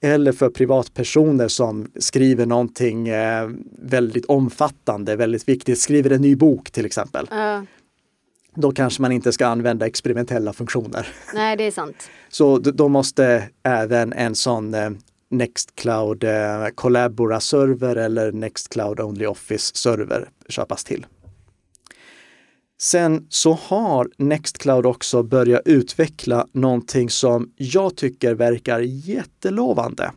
eller 0.00 0.32
för 0.32 0.48
privatpersoner 0.50 1.48
som 1.48 1.90
skriver 1.98 2.46
någonting 2.46 3.08
eh, 3.08 3.50
väldigt 3.82 4.26
omfattande, 4.26 5.16
väldigt 5.16 5.48
viktigt, 5.48 5.78
skriver 5.78 6.10
en 6.10 6.22
ny 6.22 6.36
bok 6.36 6.70
till 6.70 6.86
exempel. 6.86 7.28
Uh. 7.32 7.62
Då 8.54 8.72
kanske 8.72 9.02
man 9.02 9.12
inte 9.12 9.32
ska 9.32 9.46
använda 9.46 9.86
experimentella 9.86 10.52
funktioner. 10.52 11.06
Nej, 11.34 11.56
det 11.56 11.64
är 11.64 11.70
sant. 11.70 12.10
Så 12.28 12.58
då 12.58 12.88
måste 12.88 13.48
även 13.62 14.12
en 14.12 14.34
sån 14.34 14.74
eh, 14.74 14.90
Nextcloud 15.30 16.24
eh, 16.24 16.66
Collabora-server 16.74 17.96
eller 17.96 18.32
Nextcloud 18.32 19.00
Only 19.00 19.26
Office-server 19.26 20.28
köpas 20.48 20.84
till. 20.84 21.06
Sen 22.80 23.26
så 23.28 23.52
har 23.52 24.08
Nextcloud 24.18 24.86
också 24.86 25.22
börjat 25.22 25.62
utveckla 25.64 26.46
någonting 26.52 27.10
som 27.10 27.52
jag 27.56 27.96
tycker 27.96 28.34
verkar 28.34 28.80
jättelovande. 28.80 30.10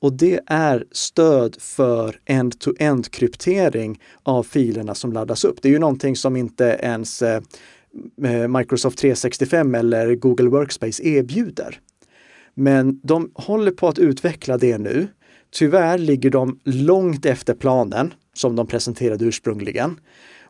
Och 0.00 0.12
det 0.12 0.40
är 0.46 0.84
stöd 0.92 1.56
för 1.60 2.20
end-to-end 2.24 3.10
kryptering 3.10 4.00
av 4.22 4.42
filerna 4.42 4.94
som 4.94 5.12
laddas 5.12 5.44
upp. 5.44 5.62
Det 5.62 5.68
är 5.68 5.72
ju 5.72 5.78
någonting 5.78 6.16
som 6.16 6.36
inte 6.36 6.78
ens 6.82 7.22
eh, 7.22 7.42
eh, 8.24 8.48
Microsoft 8.48 8.98
365 8.98 9.74
eller 9.74 10.14
Google 10.14 10.48
Workspace 10.48 11.02
erbjuder. 11.02 11.80
Men 12.54 13.00
de 13.02 13.30
håller 13.34 13.70
på 13.70 13.88
att 13.88 13.98
utveckla 13.98 14.58
det 14.58 14.78
nu. 14.78 15.08
Tyvärr 15.50 15.98
ligger 15.98 16.30
de 16.30 16.60
långt 16.64 17.26
efter 17.26 17.54
planen 17.54 18.14
som 18.34 18.56
de 18.56 18.66
presenterade 18.66 19.24
ursprungligen. 19.24 20.00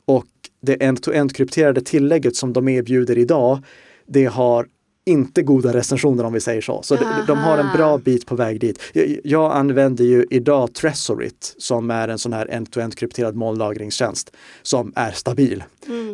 Och 0.04 0.26
det 0.62 0.84
end-to-end 0.84 1.36
krypterade 1.36 1.80
tillägget 1.80 2.36
som 2.36 2.52
de 2.52 2.68
erbjuder 2.68 3.18
idag, 3.18 3.58
det 4.06 4.24
har 4.24 4.66
inte 5.06 5.42
goda 5.42 5.72
recensioner 5.72 6.24
om 6.24 6.32
vi 6.32 6.40
säger 6.40 6.60
så. 6.60 6.82
Så 6.82 6.96
de, 6.96 7.04
de 7.26 7.38
har 7.38 7.58
en 7.58 7.76
bra 7.76 7.98
bit 7.98 8.26
på 8.26 8.34
väg 8.34 8.60
dit. 8.60 8.82
Jag, 8.92 9.20
jag 9.24 9.52
använder 9.52 10.04
ju 10.04 10.26
idag 10.30 10.74
Tresorit 10.74 11.54
som 11.58 11.90
är 11.90 12.08
en 12.08 12.18
sån 12.18 12.32
här 12.32 12.46
end-to-end 12.46 12.96
krypterad 12.96 13.34
molnlagringstjänst 13.34 14.36
som 14.62 14.92
är 14.96 15.10
stabil. 15.10 15.64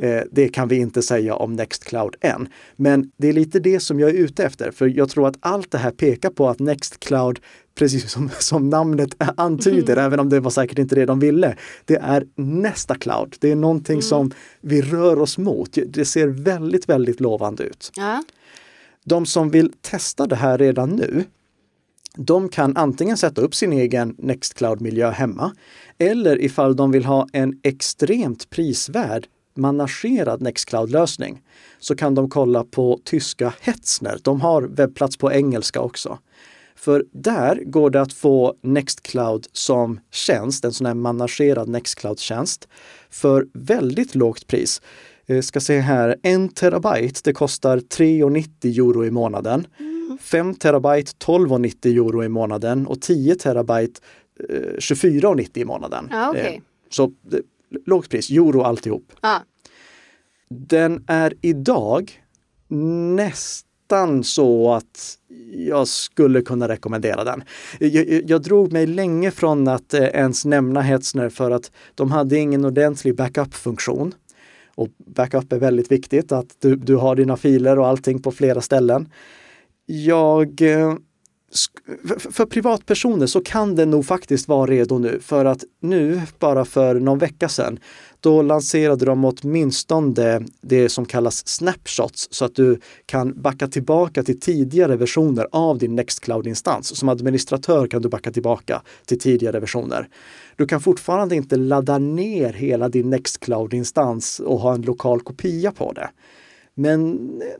Eh, 0.02 0.22
det 0.30 0.48
kan 0.48 0.68
vi 0.68 0.76
inte 0.76 1.02
säga 1.02 1.34
om 1.34 1.52
Nextcloud 1.52 2.16
än. 2.20 2.48
Men 2.76 3.10
det 3.16 3.28
är 3.28 3.32
lite 3.32 3.60
det 3.60 3.80
som 3.80 4.00
jag 4.00 4.10
är 4.10 4.14
ute 4.14 4.44
efter, 4.44 4.70
för 4.70 4.86
jag 4.86 5.10
tror 5.10 5.28
att 5.28 5.36
allt 5.40 5.70
det 5.70 5.78
här 5.78 5.90
pekar 5.90 6.30
på 6.30 6.48
att 6.48 6.58
Nextcloud 6.58 7.40
precis 7.74 8.10
som, 8.10 8.30
som 8.38 8.70
namnet 8.70 9.14
antyder, 9.36 9.96
även 9.96 10.20
om 10.20 10.28
det 10.28 10.40
var 10.40 10.50
säkert 10.50 10.78
inte 10.78 10.94
det 10.94 11.06
de 11.06 11.20
ville. 11.20 11.56
Det 11.84 11.96
är 11.96 12.26
nästa 12.36 12.94
cloud. 12.94 13.36
Det 13.38 13.50
är 13.50 13.56
någonting 13.56 14.02
som 14.02 14.30
vi 14.60 14.82
rör 14.82 15.18
oss 15.18 15.38
mot. 15.38 15.78
Det 15.86 16.04
ser 16.04 16.26
väldigt, 16.26 16.88
väldigt 16.88 17.20
lovande 17.20 17.62
ut. 17.64 17.92
Ja. 17.96 18.22
De 19.04 19.26
som 19.26 19.50
vill 19.50 19.72
testa 19.80 20.26
det 20.26 20.36
här 20.36 20.58
redan 20.58 20.90
nu, 20.90 21.24
de 22.16 22.48
kan 22.48 22.76
antingen 22.76 23.16
sätta 23.16 23.40
upp 23.40 23.54
sin 23.54 23.72
egen 23.72 24.14
Nextcloud-miljö 24.18 25.10
hemma 25.10 25.52
eller 25.98 26.42
ifall 26.42 26.76
de 26.76 26.90
vill 26.90 27.04
ha 27.04 27.26
en 27.32 27.60
extremt 27.62 28.50
prisvärd 28.50 29.26
managerad 29.54 30.42
Nextcloud-lösning 30.42 31.42
så 31.78 31.96
kan 31.96 32.14
de 32.14 32.30
kolla 32.30 32.64
på 32.64 33.00
tyska 33.04 33.54
Hetzner. 33.60 34.18
De 34.22 34.40
har 34.40 34.62
webbplats 34.62 35.16
på 35.16 35.32
engelska 35.32 35.80
också. 35.80 36.18
För 36.74 37.04
där 37.12 37.62
går 37.64 37.90
det 37.90 38.00
att 38.00 38.12
få 38.12 38.54
Nextcloud 38.62 39.46
som 39.52 40.00
tjänst, 40.10 40.64
en 40.64 40.72
sån 40.72 40.86
här 40.86 40.94
managerad 40.94 41.68
Nextcloud-tjänst, 41.68 42.68
för 43.10 43.46
väldigt 43.52 44.14
lågt 44.14 44.46
pris. 44.46 44.82
Jag 45.26 45.44
ska 45.44 45.60
se 45.60 45.78
här, 45.78 46.16
en 46.22 46.48
terabyte, 46.48 47.20
det 47.24 47.32
kostar 47.32 47.78
3,90 47.78 48.78
euro 48.78 49.04
i 49.04 49.10
månaden. 49.10 49.66
5 50.20 50.54
terabyte 50.54 51.12
12,90 51.26 51.86
euro 51.86 52.24
i 52.24 52.28
månaden 52.28 52.86
och 52.86 53.00
10 53.00 53.34
terabyte 53.34 54.00
eh, 54.48 54.56
24,90 54.56 55.58
i 55.58 55.64
månaden. 55.64 56.08
Ja, 56.10 56.30
okej. 56.30 56.54
Eh, 56.56 56.62
Så 56.90 57.04
eh, 57.04 57.38
lågt 57.86 58.10
pris, 58.10 58.30
euro 58.30 58.62
alltihop. 58.62 59.12
Ja. 59.22 59.42
Den 60.48 61.04
är 61.06 61.34
idag 61.40 62.22
nästan 62.68 64.24
så 64.24 64.72
att 64.72 65.18
jag 65.52 65.88
skulle 65.88 66.42
kunna 66.42 66.68
rekommendera 66.68 67.24
den. 67.24 67.42
Jag, 67.78 68.30
jag, 68.30 68.42
drog 68.42 68.72
mig 68.72 68.86
länge 68.86 69.30
från 69.30 69.68
att 69.68 69.94
eh, 69.94 70.02
ens 70.02 70.44
nämna 70.44 70.80
Hetzner 70.80 71.28
för 71.28 71.50
att 71.50 71.70
de 71.94 72.10
hade 72.10 72.38
ingen 72.38 72.64
ordentlig 72.64 73.16
backup-funktion. 73.16 74.14
Och 74.74 74.88
backup 75.06 75.52
är 75.52 75.58
väldigt 75.58 75.92
viktigt, 75.92 76.32
att 76.32 76.56
du, 76.60 76.76
du 76.76 76.96
har 76.96 77.16
dina 77.16 77.36
filer 77.36 77.78
och 77.78 77.86
allting 77.86 78.22
på 78.22 78.32
flera 78.32 78.60
ställen. 78.60 79.08
Jag 79.86 80.62
eh, 80.62 80.94
för, 82.30 82.46
privatpersoner 82.46 83.26
så 83.26 83.40
kan 83.40 83.74
det 83.74 83.86
nog 83.86 84.06
faktiskt 84.06 84.48
vara 84.48 84.70
redo 84.70 84.98
nu 84.98 85.20
för 85.20 85.44
att 85.44 85.64
nu, 85.80 86.22
bara 86.38 86.64
för 86.64 86.94
någon 86.94 87.18
vecka 87.18 87.48
sedan, 87.48 87.78
då 88.20 88.42
lanserade 88.42 89.04
de 89.04 89.24
åtminstone 89.24 90.42
det 90.60 90.88
som 90.88 91.06
kallas 91.06 91.48
snapshots 91.48 92.28
så 92.30 92.44
att 92.44 92.54
du 92.54 92.80
kan 93.06 93.42
backa 93.42 93.68
tillbaka 93.68 94.22
till 94.22 94.40
tidigare 94.40 94.96
versioner 94.96 95.46
av 95.52 95.78
din 95.78 95.98
Nextcloud-instans. 95.98 96.96
Som 96.96 97.08
administratör 97.08 97.86
kan 97.86 98.02
du 98.02 98.08
backa 98.08 98.30
tillbaka 98.32 98.82
till 99.06 99.18
tidigare 99.18 99.60
versioner. 99.60 100.08
Du 100.56 100.66
kan 100.66 100.80
fortfarande 100.80 101.36
inte 101.36 101.56
ladda 101.56 101.98
ner 101.98 102.52
hela 102.52 102.88
din 102.88 103.10
Nextcloud-instans 103.10 104.40
och 104.40 104.58
ha 104.58 104.74
en 104.74 104.82
lokal 104.82 105.20
kopia 105.20 105.72
på 105.72 105.92
det. 105.92 106.10
Men 106.74 107.18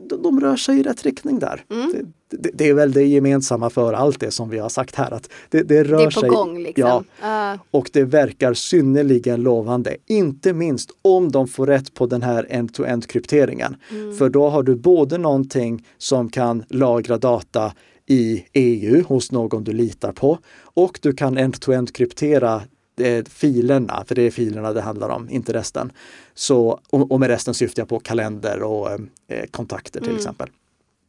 de, 0.09 0.21
de 0.23 0.39
rör 0.39 0.55
sig 0.55 0.79
i 0.79 0.83
rätt 0.83 1.03
riktning 1.03 1.39
där. 1.39 1.65
Det, 1.67 2.37
det, 2.37 2.49
det 2.53 2.69
är 2.69 2.73
väl 2.73 2.91
det 2.91 3.03
gemensamma 3.03 3.69
för 3.69 3.93
allt 3.93 4.19
det 4.19 4.31
som 4.31 4.49
vi 4.49 4.59
har 4.59 4.69
sagt 4.69 4.95
här. 4.95 5.11
Att 5.11 5.29
det, 5.49 5.63
det 5.63 5.83
rör 5.83 5.97
Det 5.97 6.03
är 6.03 6.11
på 6.11 6.19
sig, 6.19 6.29
gång 6.29 6.63
liksom. 6.63 6.85
Ja, 6.87 7.03
Ja. 7.21 7.57
och 7.71 7.89
det 7.93 8.03
verkar 8.03 8.53
synnerligen 8.53 9.41
lovande. 9.43 9.95
Inte 10.07 10.53
minst 10.53 10.89
om 11.01 11.31
de 11.31 11.47
får 11.47 11.67
rätt 11.67 11.93
på 11.93 12.05
den 12.05 12.21
här 12.21 12.47
end-to-end 12.49 13.07
krypteringen. 13.07 13.75
För 14.17 14.29
då 14.29 14.49
har 14.49 14.63
du 14.63 14.75
både 14.75 15.17
någonting 15.17 15.85
som 15.97 16.29
kan 16.29 16.63
lagra 16.69 17.17
data 17.17 17.73
i 18.05 18.45
EU 18.53 19.03
hos 19.07 19.31
någon 19.31 19.63
du 19.63 19.73
litar 19.73 20.11
på 20.11 20.37
och 20.73 20.99
du 21.01 21.13
kan 21.13 21.37
end-to-end 21.37 21.93
kryptera 21.95 22.61
eh, 22.99 23.23
filerna, 23.29 24.03
för 24.07 24.15
det 24.15 24.21
är 24.21 24.31
filerna 24.31 24.73
det 24.73 24.81
handlar 24.81 25.09
om, 25.09 25.29
inte 25.29 25.53
resten. 25.53 25.91
Så, 26.33 26.79
och, 26.89 27.19
med 27.19 27.29
resten 27.29 27.53
syftar 27.53 27.81
jag 27.81 27.89
på 27.89 27.99
kalender 27.99 28.63
och 28.63 28.91
eh, 28.91 29.45
kontakter 29.51 29.99
till 29.99 30.09
mm. 30.09 30.17
exempel 30.17 30.49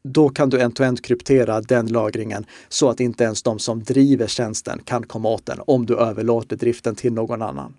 då 0.09 0.29
kan 0.29 0.51
du 0.51 0.61
end-to-end 0.61 1.05
kryptera 1.05 1.61
den 1.61 1.87
lagringen 1.87 2.47
så 2.69 2.89
att 2.89 3.01
inte 3.01 3.25
ens 3.25 3.43
de 3.43 3.59
som 3.59 3.83
driver 3.83 4.27
tjänsten 4.27 4.81
kan 4.85 5.03
komma 5.03 5.29
åt 5.29 5.47
den 5.47 5.59
om 5.67 5.87
du 5.87 5.97
överlåter 5.97 6.57
driften 6.57 6.95
till 6.95 7.13
någon 7.13 7.43
annan. 7.43 7.75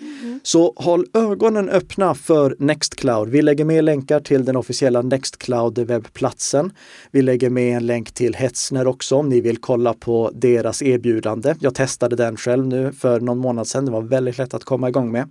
Mm. 0.00 0.40
Så 0.42 0.72
håll 0.76 1.06
ögonen 1.12 1.68
öppna 1.68 2.14
för 2.14 2.56
Nextcloud. 2.58 3.28
Vi 3.28 3.42
lägger 3.42 3.64
med 3.64 3.84
länkar 3.84 4.20
till 4.20 4.44
den 4.44 4.56
officiella 4.56 5.02
Nextcloud 5.02 5.78
webbplatsen. 5.78 6.72
Vi 7.10 7.22
lägger 7.22 7.50
med 7.50 7.76
en 7.76 7.86
länk 7.86 8.12
till 8.12 8.34
Hetzner 8.34 8.86
också 8.86 9.16
om 9.16 9.28
ni 9.28 9.40
vill 9.40 9.56
kolla 9.56 9.94
på 9.94 10.30
deras 10.34 10.82
erbjudande. 10.82 11.54
Jag 11.60 11.74
testade 11.74 12.16
den 12.16 12.36
själv 12.36 12.66
nu 12.66 12.92
för 12.92 13.20
någon 13.20 13.38
månad 13.38 13.66
sedan. 13.66 13.84
Det 13.84 13.92
var 13.92 14.02
väldigt 14.02 14.38
lätt 14.38 14.54
att 14.54 14.64
komma 14.64 14.88
igång 14.88 15.12
med. 15.12 15.28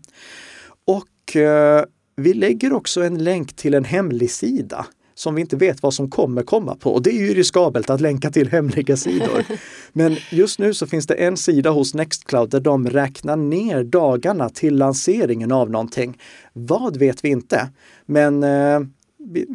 Och 0.86 1.36
eh, 1.36 1.86
vi 2.16 2.34
lägger 2.34 2.74
också 2.74 3.04
en 3.04 3.24
länk 3.24 3.56
till 3.56 3.74
en 3.74 3.86
hemlig 3.86 4.32
sida 4.32 4.86
som 5.16 5.36
vi 5.36 5.42
inte 5.42 5.56
vet 5.56 5.84
vad 5.84 5.94
som 5.94 6.10
kommer 6.10 6.44
komma 6.44 6.76
på. 6.76 6.94
Och 6.94 7.02
det 7.02 7.10
är 7.10 7.28
ju 7.28 7.34
riskabelt 7.34 7.90
att 7.90 8.02
länka 8.02 8.32
till 8.32 8.50
hemliga 8.50 8.98
sidor. 8.98 9.44
Men 9.94 10.18
just 10.32 10.60
nu 10.60 10.74
så 10.74 10.88
finns 10.88 11.08
det 11.08 11.14
en 11.14 11.38
sida 11.38 11.70
hos 11.70 11.94
Nextcloud 11.94 12.50
där 12.50 12.60
de 12.60 12.90
räknar 12.90 13.36
ner 13.36 13.84
dagarna 13.84 14.50
till 14.50 14.76
lanseringen 14.76 15.52
av 15.52 15.70
någonting. 15.70 16.18
Vad 16.54 16.98
vet 16.98 17.26
vi 17.26 17.30
inte. 17.30 17.70
Men 18.06 18.44
eh, 18.44 18.80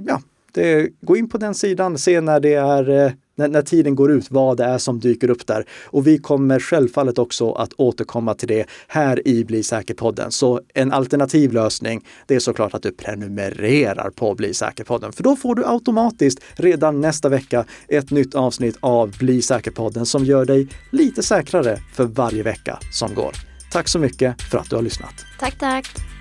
ja, 0.06 0.22
det, 0.52 0.88
gå 1.00 1.16
in 1.16 1.28
på 1.28 1.38
den 1.38 1.54
sidan, 1.54 1.98
se 1.98 2.20
när 2.20 2.40
det 2.40 2.54
är 2.54 2.90
eh, 2.90 3.12
när, 3.38 3.48
när, 3.48 3.62
tiden 3.62 3.94
går 3.94 4.12
ut, 4.12 4.30
vad 4.30 4.56
det 4.56 4.64
är 4.64 4.78
som 4.78 5.00
dyker 5.00 5.30
upp 5.30 5.46
där. 5.46 5.64
Och 5.84 6.06
vi 6.06 6.18
kommer 6.18 6.60
självfallet 6.60 7.18
också 7.18 7.52
att 7.52 7.72
återkomma 7.76 8.34
till 8.34 8.48
det 8.48 8.64
här 8.88 9.28
i 9.28 9.44
Bli 9.44 9.62
säker-podden. 9.62 10.30
Så 10.30 10.60
en 10.74 10.92
alternativ 10.92 11.52
lösning, 11.52 12.04
det 12.26 12.34
är 12.34 12.40
såklart 12.40 12.74
att 12.74 12.82
du 12.82 12.92
prenumererar 12.92 14.10
på 14.10 14.34
Bli 14.34 14.54
säker-podden. 14.54 15.12
För 15.12 15.22
då 15.22 15.36
får 15.36 15.54
du 15.54 15.66
automatiskt 15.66 16.40
redan 16.56 17.00
nästa 17.00 17.28
vecka 17.28 17.64
ett 17.88 18.10
nytt 18.10 18.34
avsnitt 18.34 18.76
av 18.80 19.18
Bli 19.18 19.42
säker-podden 19.42 20.06
som 20.06 20.24
gör 20.24 20.44
dig 20.44 20.68
lite 20.90 21.22
säkrare 21.22 21.78
för 21.94 22.04
varje 22.04 22.42
vecka 22.42 22.78
som 22.92 23.14
går. 23.14 23.32
Tack 23.72 23.88
så 23.88 23.98
mycket 23.98 24.42
för 24.42 24.58
att 24.58 24.70
du 24.70 24.76
har 24.76 24.82
lyssnat. 24.82 25.14
Tack, 25.38 25.58
tack. 25.58 26.17